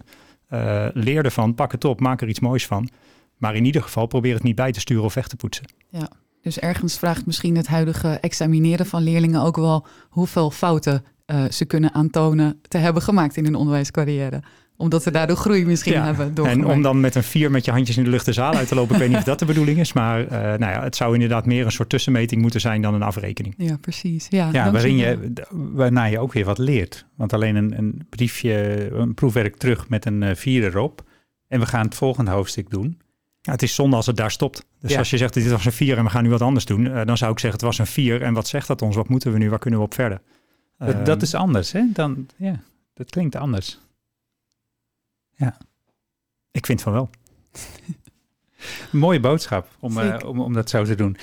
Uh, 0.54 0.86
leer 0.94 1.26
ervan, 1.26 1.56
pak 1.56 1.72
het 1.72 1.86
op, 1.86 2.00
maak 2.00 2.22
er 2.22 2.28
iets 2.28 2.40
moois 2.40 2.66
van. 2.66 2.90
Maar 3.38 3.56
in 3.56 3.66
ieder 3.66 3.82
geval 3.82 4.06
probeer 4.06 4.34
het 4.34 4.44
niet 4.44 4.56
bij 4.56 4.72
te 4.72 4.80
sturen 4.80 5.04
of 5.04 5.14
weg 5.14 5.28
te 5.28 5.36
poetsen. 5.36 5.66
Ja, 5.90 6.10
dus 6.48 6.60
ergens 6.60 6.98
vraagt 6.98 7.26
misschien 7.26 7.56
het 7.56 7.68
huidige 7.68 8.08
examineren 8.10 8.86
van 8.86 9.04
leerlingen 9.04 9.42
ook 9.42 9.56
wel 9.56 9.86
hoeveel 10.10 10.52
fouten 10.52 11.04
ze 11.50 11.66
kunnen 11.66 11.94
aantonen 11.94 12.60
te 12.68 12.78
hebben 12.78 13.02
gemaakt 13.02 13.38
in 13.38 13.44
hun 13.44 13.56
onderwijscarrière 13.56 14.42
omdat 14.78 15.04
ze 15.04 15.12
daardoor 15.12 15.36
groei 15.36 15.66
misschien 15.66 16.02
hebben. 16.02 16.34
En 16.36 16.66
om 16.66 16.82
dan 16.82 17.00
met 17.00 17.16
een 17.16 17.24
vier 17.24 17.52
met 17.52 17.66
je 17.66 17.72
handjes 17.72 17.98
in 17.98 18.04
de 18.04 18.10
lucht 18.10 18.26
de 18.26 18.34
zaal 18.34 18.54
uit 18.54 18.68
te 18.68 18.76
lopen. 18.76 18.96
ik 18.96 19.02
weet 19.02 19.10
niet 19.10 19.18
of 19.18 19.24
dat 19.24 19.40
de 19.40 19.46
bedoeling 19.54 19.80
is. 19.80 19.94
Maar 19.94 20.24
uh, 20.24 20.30
nou 20.32 20.60
ja, 20.60 20.84
het 20.84 20.96
zou 20.96 21.14
inderdaad 21.14 21.46
meer 21.46 21.66
een 21.66 21.72
soort 21.72 21.90
tussenmeting 21.90 22.42
moeten 22.42 22.62
zijn 22.62 22.82
dan 22.82 22.94
een 22.94 23.02
afrekening. 23.02 23.54
Ja, 23.58 23.78
precies. 23.78 24.28
Ja, 24.30 24.50
ja 24.52 24.72
waarin 24.72 24.98
je, 24.98 25.34
waarna 25.52 26.04
je 26.04 26.20
ook 26.20 26.34
weer 26.34 26.46
wat 26.46 26.58
leert. 26.58 27.06
Want 27.16 27.34
alleen 27.34 27.56
een, 27.56 27.78
een 27.78 28.06
briefje, 28.10 28.88
een 28.92 29.14
proefwerk 29.14 29.56
terug 29.56 29.90
met 29.90 30.06
een 30.06 30.22
uh, 30.22 30.36
vier 30.36 30.64
erop. 30.64 31.04
En 31.48 31.60
we 31.60 31.66
gaan 31.66 31.86
het 31.86 31.96
volgende 31.96 32.32
hoofdstuk 32.32 32.70
doen. 32.70 33.00
Ja, 33.48 33.54
het 33.54 33.62
is 33.62 33.76
zonde 33.76 33.96
als 33.96 34.06
het 34.06 34.18
daar 34.18 34.32
stopt. 34.32 34.66
Dus 34.80 34.92
ja. 34.92 34.98
als 34.98 35.10
je 35.10 35.18
zegt 35.18 35.34
dit 35.34 35.50
was 35.50 35.66
een 35.66 35.72
vier 35.72 35.98
en 35.98 36.04
we 36.04 36.10
gaan 36.10 36.24
nu 36.24 36.30
wat 36.30 36.42
anders 36.42 36.66
doen. 36.66 36.86
Uh, 36.86 37.06
dan 37.06 37.18
zou 37.18 37.32
ik 37.32 37.40
zeggen 37.40 37.60
het 37.60 37.68
was 37.68 37.78
een 37.78 37.88
vier. 37.88 38.22
En 38.22 38.34
wat 38.34 38.48
zegt 38.48 38.68
dat 38.68 38.82
ons? 38.82 38.96
Wat 38.96 39.10
moeten 39.10 39.32
we 39.32 39.38
nu? 39.38 39.50
Waar 39.50 39.60
kunnen 39.60 39.80
we 39.80 39.86
op 39.86 39.94
verder? 39.94 40.22
Dat, 40.78 41.06
dat 41.06 41.22
is 41.22 41.34
anders 41.34 41.72
hè? 41.72 41.84
Dan, 41.94 42.28
ja, 42.38 42.60
dat 42.94 43.10
klinkt 43.10 43.36
anders. 43.36 43.80
Ja. 45.36 45.58
Ik 46.52 46.66
vind 46.66 46.82
van 46.82 46.94
wel. 46.94 47.10
mooie 48.92 49.20
boodschap 49.20 49.68
om, 49.80 49.98
uh, 49.98 50.16
om, 50.26 50.40
om 50.40 50.54
dat 50.54 50.70
zo 50.70 50.84
te 50.84 50.96
doen. 50.96 51.18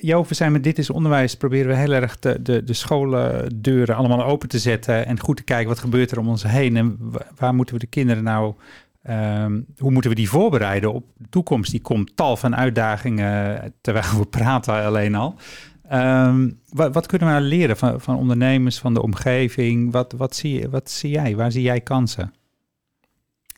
Jo, 0.00 0.24
we 0.24 0.34
zijn 0.34 0.52
met 0.52 0.64
Dit 0.64 0.78
is 0.78 0.90
Onderwijs 0.90 1.36
proberen 1.36 1.68
we 1.68 1.76
heel 1.76 1.92
erg 1.92 2.18
de, 2.18 2.42
de, 2.42 2.64
de 2.64 2.72
scholendeuren 2.72 3.96
allemaal 3.96 4.24
open 4.24 4.48
te 4.48 4.58
zetten 4.58 5.06
en 5.06 5.20
goed 5.20 5.36
te 5.36 5.42
kijken 5.42 5.68
wat 5.68 5.78
gebeurt 5.78 6.10
er 6.10 6.18
om 6.18 6.28
ons 6.28 6.42
heen 6.42 6.76
en 6.76 7.12
waar 7.36 7.54
moeten 7.54 7.74
we 7.74 7.80
de 7.80 7.86
kinderen 7.86 8.22
nou, 8.22 8.54
um, 9.10 9.66
hoe 9.78 9.90
moeten 9.90 10.10
we 10.10 10.16
die 10.16 10.28
voorbereiden 10.28 10.92
op 10.92 11.04
de 11.16 11.28
toekomst? 11.28 11.70
Die 11.70 11.80
komt 11.80 12.16
tal 12.16 12.36
van 12.36 12.56
uitdagingen 12.56 13.74
terwijl 13.80 14.18
we 14.18 14.26
praten 14.38 14.84
alleen 14.84 15.14
al. 15.14 15.34
Um, 15.92 16.58
wat, 16.68 16.94
wat, 16.94 17.06
kunnen 17.06 17.28
we 17.28 17.34
nou 17.34 17.46
leren 17.46 17.76
van, 17.76 18.00
van 18.00 18.16
ondernemers, 18.16 18.78
van 18.78 18.94
de 18.94 19.02
omgeving? 19.02 19.92
Wat, 19.92 20.14
wat, 20.16 20.36
zie, 20.36 20.68
wat 20.68 20.90
zie 20.90 21.10
jij? 21.10 21.36
Waar 21.36 21.52
zie 21.52 21.62
jij 21.62 21.80
kansen? 21.80 22.32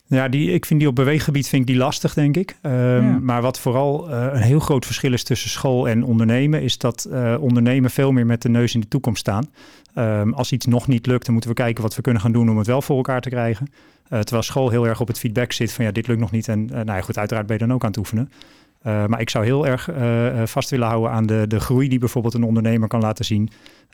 Ja, 0.08 0.28
die, 0.28 0.52
ik 0.52 0.66
vind 0.66 0.80
die 0.80 0.88
op 0.88 0.94
beweeggebied 0.94 1.48
vind 1.48 1.62
ik 1.62 1.68
die 1.68 1.76
lastig, 1.76 2.14
denk 2.14 2.37
ik. 2.37 2.56
Um, 2.62 3.24
Maar 3.24 3.42
wat 3.42 3.61
vooral 3.61 4.11
uh, 4.11 4.26
een 4.32 4.40
heel 4.40 4.61
groot 4.61 4.87
verschil 4.87 5.12
is 5.12 5.24
tussen 5.24 5.50
school 5.50 5.88
en 5.88 6.04
ondernemen, 6.04 6.62
is 6.62 6.78
dat 6.78 7.08
uh, 7.11 7.37
ondernemen 7.40 7.90
veel 7.90 8.12
meer 8.12 8.26
met 8.26 8.42
de 8.42 8.48
neus 8.48 8.74
in 8.74 8.80
de 8.80 8.88
toekomst 8.88 9.20
staan. 9.20 9.50
Um, 9.94 10.34
als 10.34 10.52
iets 10.52 10.66
nog 10.66 10.87
niet 10.87 11.06
lukt, 11.06 11.24
dan 11.24 11.32
moeten 11.32 11.50
we 11.50 11.56
kijken 11.56 11.82
wat 11.82 11.96
we 11.96 12.02
kunnen 12.02 12.22
gaan 12.22 12.32
doen 12.32 12.50
om 12.50 12.58
het 12.58 12.66
wel 12.66 12.82
voor 12.82 12.96
elkaar 12.96 13.20
te 13.20 13.28
krijgen. 13.28 13.68
Uh, 14.12 14.18
terwijl 14.18 14.42
school 14.42 14.71
heel 14.71 14.87
erg 14.87 15.01
op 15.01 15.09
het 15.09 15.18
feedback 15.18 15.53
zit 15.53 15.73
van 15.73 15.85
ja, 15.85 15.90
dit 15.90 16.07
lukt 16.07 16.21
nog 16.21 16.31
niet. 16.31 16.49
En 16.49 16.64
nou 16.66 16.85
ja, 16.85 17.01
goed, 17.01 17.18
uiteraard 17.18 17.47
ben 17.47 17.59
je 17.59 17.66
dan 17.66 17.75
ook 17.75 17.83
aan 17.83 17.88
het 17.88 17.99
oefenen. 17.99 18.31
maar 18.83 19.21
ik 19.21 19.31
zou 19.31 19.44
heel 19.44 19.66
erg 19.66 19.88
vast 20.51 20.71
willen 20.71 20.87
houden 20.87 21.11
aan 21.11 21.27
de, 21.27 21.44
de 21.49 21.61
groei 21.61 21.88
die 21.88 21.99
bijvoorbeeld 21.99 22.35
een 22.35 22.42
ondernemer 22.42 22.88
kan 22.88 23.01
laten 23.01 23.25
zien. 23.25 23.51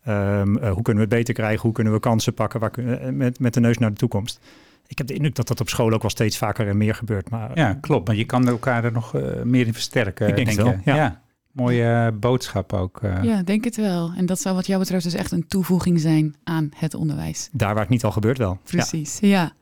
Um, 0.08 0.58
hoe 0.58 0.82
kunnen 0.82 0.94
we 0.94 1.00
het 1.00 1.08
beter 1.08 1.34
krijgen? 1.34 1.60
Hoe 1.62 1.72
kunnen 1.72 1.92
we 1.92 2.00
kansen 2.00 2.34
pakken 2.34 2.60
waar, 2.60 2.72
met, 3.12 3.38
met 3.38 3.54
de 3.54 3.60
neus 3.60 3.78
naar 3.78 3.90
de 3.90 3.96
toekomst? 3.96 4.40
ik 4.86 4.98
heb 4.98 5.06
de 5.06 5.14
indruk 5.14 5.34
dat 5.34 5.48
dat 5.48 5.60
op 5.60 5.68
school 5.68 5.92
ook 5.92 6.02
wel 6.02 6.10
steeds 6.10 6.38
vaker 6.38 6.68
en 6.68 6.76
meer 6.76 6.94
gebeurt. 6.94 7.30
Maar, 7.30 7.50
ja, 7.54 7.78
klopt. 7.80 8.06
Maar 8.06 8.16
je 8.16 8.24
kan 8.24 8.48
elkaar 8.48 8.84
er 8.84 8.92
nog 8.92 9.12
meer 9.44 9.66
in 9.66 9.72
versterken. 9.72 10.28
Ik 10.28 10.36
denk, 10.36 10.46
denk 10.46 10.60
wel, 10.60 10.78
ja. 10.84 10.94
ja. 10.94 11.22
Mooie 11.54 12.12
boodschap 12.12 12.72
ook. 12.72 13.00
Uh. 13.02 13.22
Ja, 13.22 13.42
denk 13.42 13.64
het 13.64 13.76
wel. 13.76 14.12
En 14.16 14.26
dat 14.26 14.40
zou 14.40 14.54
wat 14.54 14.66
jou 14.66 14.78
betreft 14.78 15.04
dus 15.04 15.14
echt 15.14 15.32
een 15.32 15.46
toevoeging 15.46 16.00
zijn 16.00 16.34
aan 16.44 16.68
het 16.76 16.94
onderwijs. 16.94 17.48
Daar 17.52 17.72
waar 17.72 17.82
het 17.82 17.92
niet 17.92 18.04
al 18.04 18.12
gebeurt 18.12 18.38
wel. 18.38 18.58
Precies, 18.64 19.18
ja. 19.20 19.52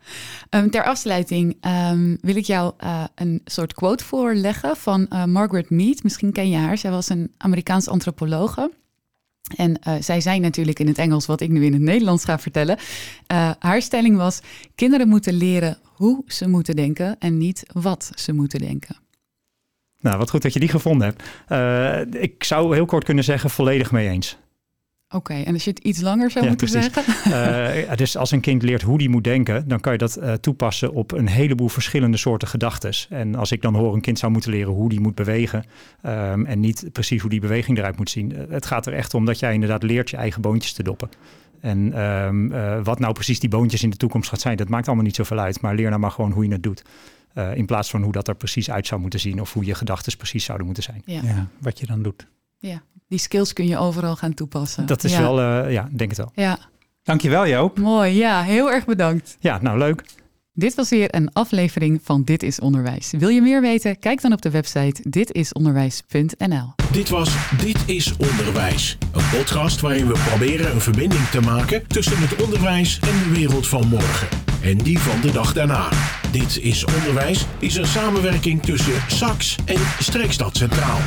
ja. 0.50 0.60
Um, 0.60 0.70
ter 0.70 0.84
afsluiting 0.84 1.56
um, 1.90 2.18
wil 2.20 2.36
ik 2.36 2.44
jou 2.44 2.72
uh, 2.84 3.04
een 3.14 3.40
soort 3.44 3.74
quote 3.74 4.04
voorleggen 4.04 4.76
van 4.76 5.08
Margaret 5.26 5.70
Mead. 5.70 6.02
Misschien 6.02 6.32
ken 6.32 6.50
je 6.50 6.56
haar. 6.56 6.78
Zij 6.78 6.90
was 6.90 7.08
een 7.08 7.32
Amerikaans 7.36 7.88
antropologe. 7.88 8.70
En 9.56 9.78
uh, 9.88 9.94
zij 10.00 10.20
zei 10.20 10.40
natuurlijk 10.40 10.78
in 10.78 10.86
het 10.86 10.98
Engels 10.98 11.26
wat 11.26 11.40
ik 11.40 11.50
nu 11.50 11.64
in 11.64 11.72
het 11.72 11.82
Nederlands 11.82 12.24
ga 12.24 12.38
vertellen. 12.38 12.76
Uh, 13.32 13.50
haar 13.58 13.82
stelling 13.82 14.16
was: 14.16 14.40
kinderen 14.74 15.08
moeten 15.08 15.34
leren 15.34 15.78
hoe 15.82 16.22
ze 16.26 16.48
moeten 16.48 16.76
denken 16.76 17.18
en 17.18 17.38
niet 17.38 17.62
wat 17.72 18.10
ze 18.14 18.32
moeten 18.32 18.58
denken. 18.58 18.96
Nou, 20.02 20.18
wat 20.18 20.30
goed 20.30 20.42
dat 20.42 20.52
je 20.52 20.60
die 20.60 20.68
gevonden 20.68 21.06
hebt. 21.06 21.22
Uh, 22.14 22.22
ik 22.22 22.44
zou 22.44 22.74
heel 22.74 22.86
kort 22.86 23.04
kunnen 23.04 23.24
zeggen: 23.24 23.50
volledig 23.50 23.90
mee 23.90 24.08
eens. 24.08 24.38
Oké, 25.14 25.34
en 25.34 25.52
als 25.52 25.64
je 25.64 25.70
het 25.70 25.78
iets 25.78 26.00
langer 26.00 26.30
zou 26.30 26.46
moeten 26.46 26.68
zeggen? 26.68 27.04
Uh, 27.28 27.96
dus 27.96 28.16
als 28.16 28.30
een 28.30 28.40
kind 28.40 28.62
leert 28.62 28.82
hoe 28.82 28.98
die 28.98 29.08
moet 29.08 29.24
denken, 29.24 29.68
dan 29.68 29.80
kan 29.80 29.92
je 29.92 29.98
dat 29.98 30.18
uh, 30.18 30.32
toepassen 30.32 30.92
op 30.92 31.12
een 31.12 31.28
heleboel 31.28 31.68
verschillende 31.68 32.16
soorten 32.16 32.48
gedachten. 32.48 32.92
En 33.08 33.34
als 33.34 33.52
ik 33.52 33.62
dan 33.62 33.74
hoor 33.74 33.94
een 33.94 34.00
kind 34.00 34.18
zou 34.18 34.32
moeten 34.32 34.50
leren 34.50 34.72
hoe 34.72 34.88
die 34.88 35.00
moet 35.00 35.14
bewegen 35.14 35.64
um, 36.06 36.46
en 36.46 36.60
niet 36.60 36.88
precies 36.92 37.20
hoe 37.20 37.30
die 37.30 37.40
beweging 37.40 37.78
eruit 37.78 37.96
moet 37.96 38.10
zien. 38.10 38.34
Het 38.48 38.66
gaat 38.66 38.86
er 38.86 38.92
echt 38.92 39.14
om 39.14 39.24
dat 39.24 39.38
jij 39.38 39.54
inderdaad 39.54 39.82
leert 39.82 40.10
je 40.10 40.16
eigen 40.16 40.40
boontjes 40.40 40.72
te 40.72 40.82
doppen. 40.82 41.08
En 41.60 42.02
um, 42.02 42.52
wat 42.84 42.98
nou 42.98 43.12
precies 43.12 43.40
die 43.40 43.48
boontjes 43.48 43.82
in 43.82 43.90
de 43.90 43.96
toekomst 43.96 44.28
gaat 44.28 44.40
zijn, 44.40 44.56
dat 44.56 44.68
maakt 44.68 44.86
allemaal 44.86 45.04
niet 45.04 45.16
zoveel 45.16 45.38
uit. 45.38 45.60
Maar 45.60 45.74
leer 45.74 45.88
nou 45.88 46.00
maar 46.00 46.10
gewoon 46.10 46.32
hoe 46.32 46.44
je 46.44 46.52
het 46.52 46.62
doet. 46.62 46.82
In 47.54 47.66
plaats 47.66 47.90
van 47.90 48.02
hoe 48.02 48.12
dat 48.12 48.28
er 48.28 48.34
precies 48.34 48.70
uit 48.70 48.86
zou 48.86 49.00
moeten 49.00 49.20
zien 49.20 49.40
of 49.40 49.52
hoe 49.52 49.64
je 49.64 49.74
gedachten 49.74 50.16
precies 50.16 50.44
zouden 50.44 50.66
moeten 50.66 50.84
zijn. 50.84 51.02
Ja. 51.04 51.20
ja, 51.22 51.46
wat 51.58 51.78
je 51.78 51.86
dan 51.86 52.02
doet. 52.02 52.26
Ja, 52.58 52.82
die 53.08 53.18
skills 53.18 53.52
kun 53.52 53.66
je 53.66 53.78
overal 53.78 54.16
gaan 54.16 54.34
toepassen. 54.34 54.86
Dat 54.86 55.04
is 55.04 55.16
wel, 55.16 55.40
uh, 55.40 55.72
ja, 55.72 55.88
denk 55.92 56.10
het 56.10 56.18
wel. 56.18 56.32
Ja. 56.34 56.58
Dankjewel 57.02 57.46
Joop. 57.46 57.78
Mooi, 57.78 58.12
ja, 58.12 58.42
heel 58.42 58.70
erg 58.70 58.84
bedankt. 58.84 59.36
Ja, 59.40 59.58
nou 59.62 59.78
leuk. 59.78 60.02
Dit 60.54 60.74
was 60.74 60.90
weer 60.90 61.14
een 61.14 61.32
aflevering 61.32 62.00
van 62.02 62.22
Dit 62.24 62.42
is 62.42 62.60
Onderwijs. 62.60 63.10
Wil 63.18 63.28
je 63.28 63.42
meer 63.42 63.60
weten? 63.60 63.98
Kijk 63.98 64.20
dan 64.20 64.32
op 64.32 64.42
de 64.42 64.50
website 64.50 65.10
ditisonderwijs.nl. 65.10 66.74
Dit 66.92 67.08
was 67.08 67.56
Dit 67.58 67.78
is 67.86 68.16
Onderwijs. 68.16 68.98
Een 69.12 69.38
podcast 69.38 69.80
waarin 69.80 70.06
we 70.06 70.24
proberen 70.28 70.74
een 70.74 70.80
verbinding 70.80 71.28
te 71.28 71.40
maken 71.40 71.86
tussen 71.86 72.18
het 72.18 72.42
onderwijs 72.42 72.98
en 73.00 73.18
de 73.28 73.30
wereld 73.34 73.66
van 73.66 73.88
morgen. 73.88 74.51
En 74.62 74.78
die 74.78 74.98
van 74.98 75.20
de 75.20 75.30
dag 75.30 75.52
daarna. 75.52 75.88
Dit 76.30 76.58
is 76.62 76.84
Onderwijs 76.84 77.46
is 77.58 77.74
een 77.76 77.86
samenwerking 77.86 78.62
tussen 78.62 79.02
SAX 79.06 79.56
en 79.64 79.80
Streekstad 79.98 80.56
Centraal. 80.56 81.00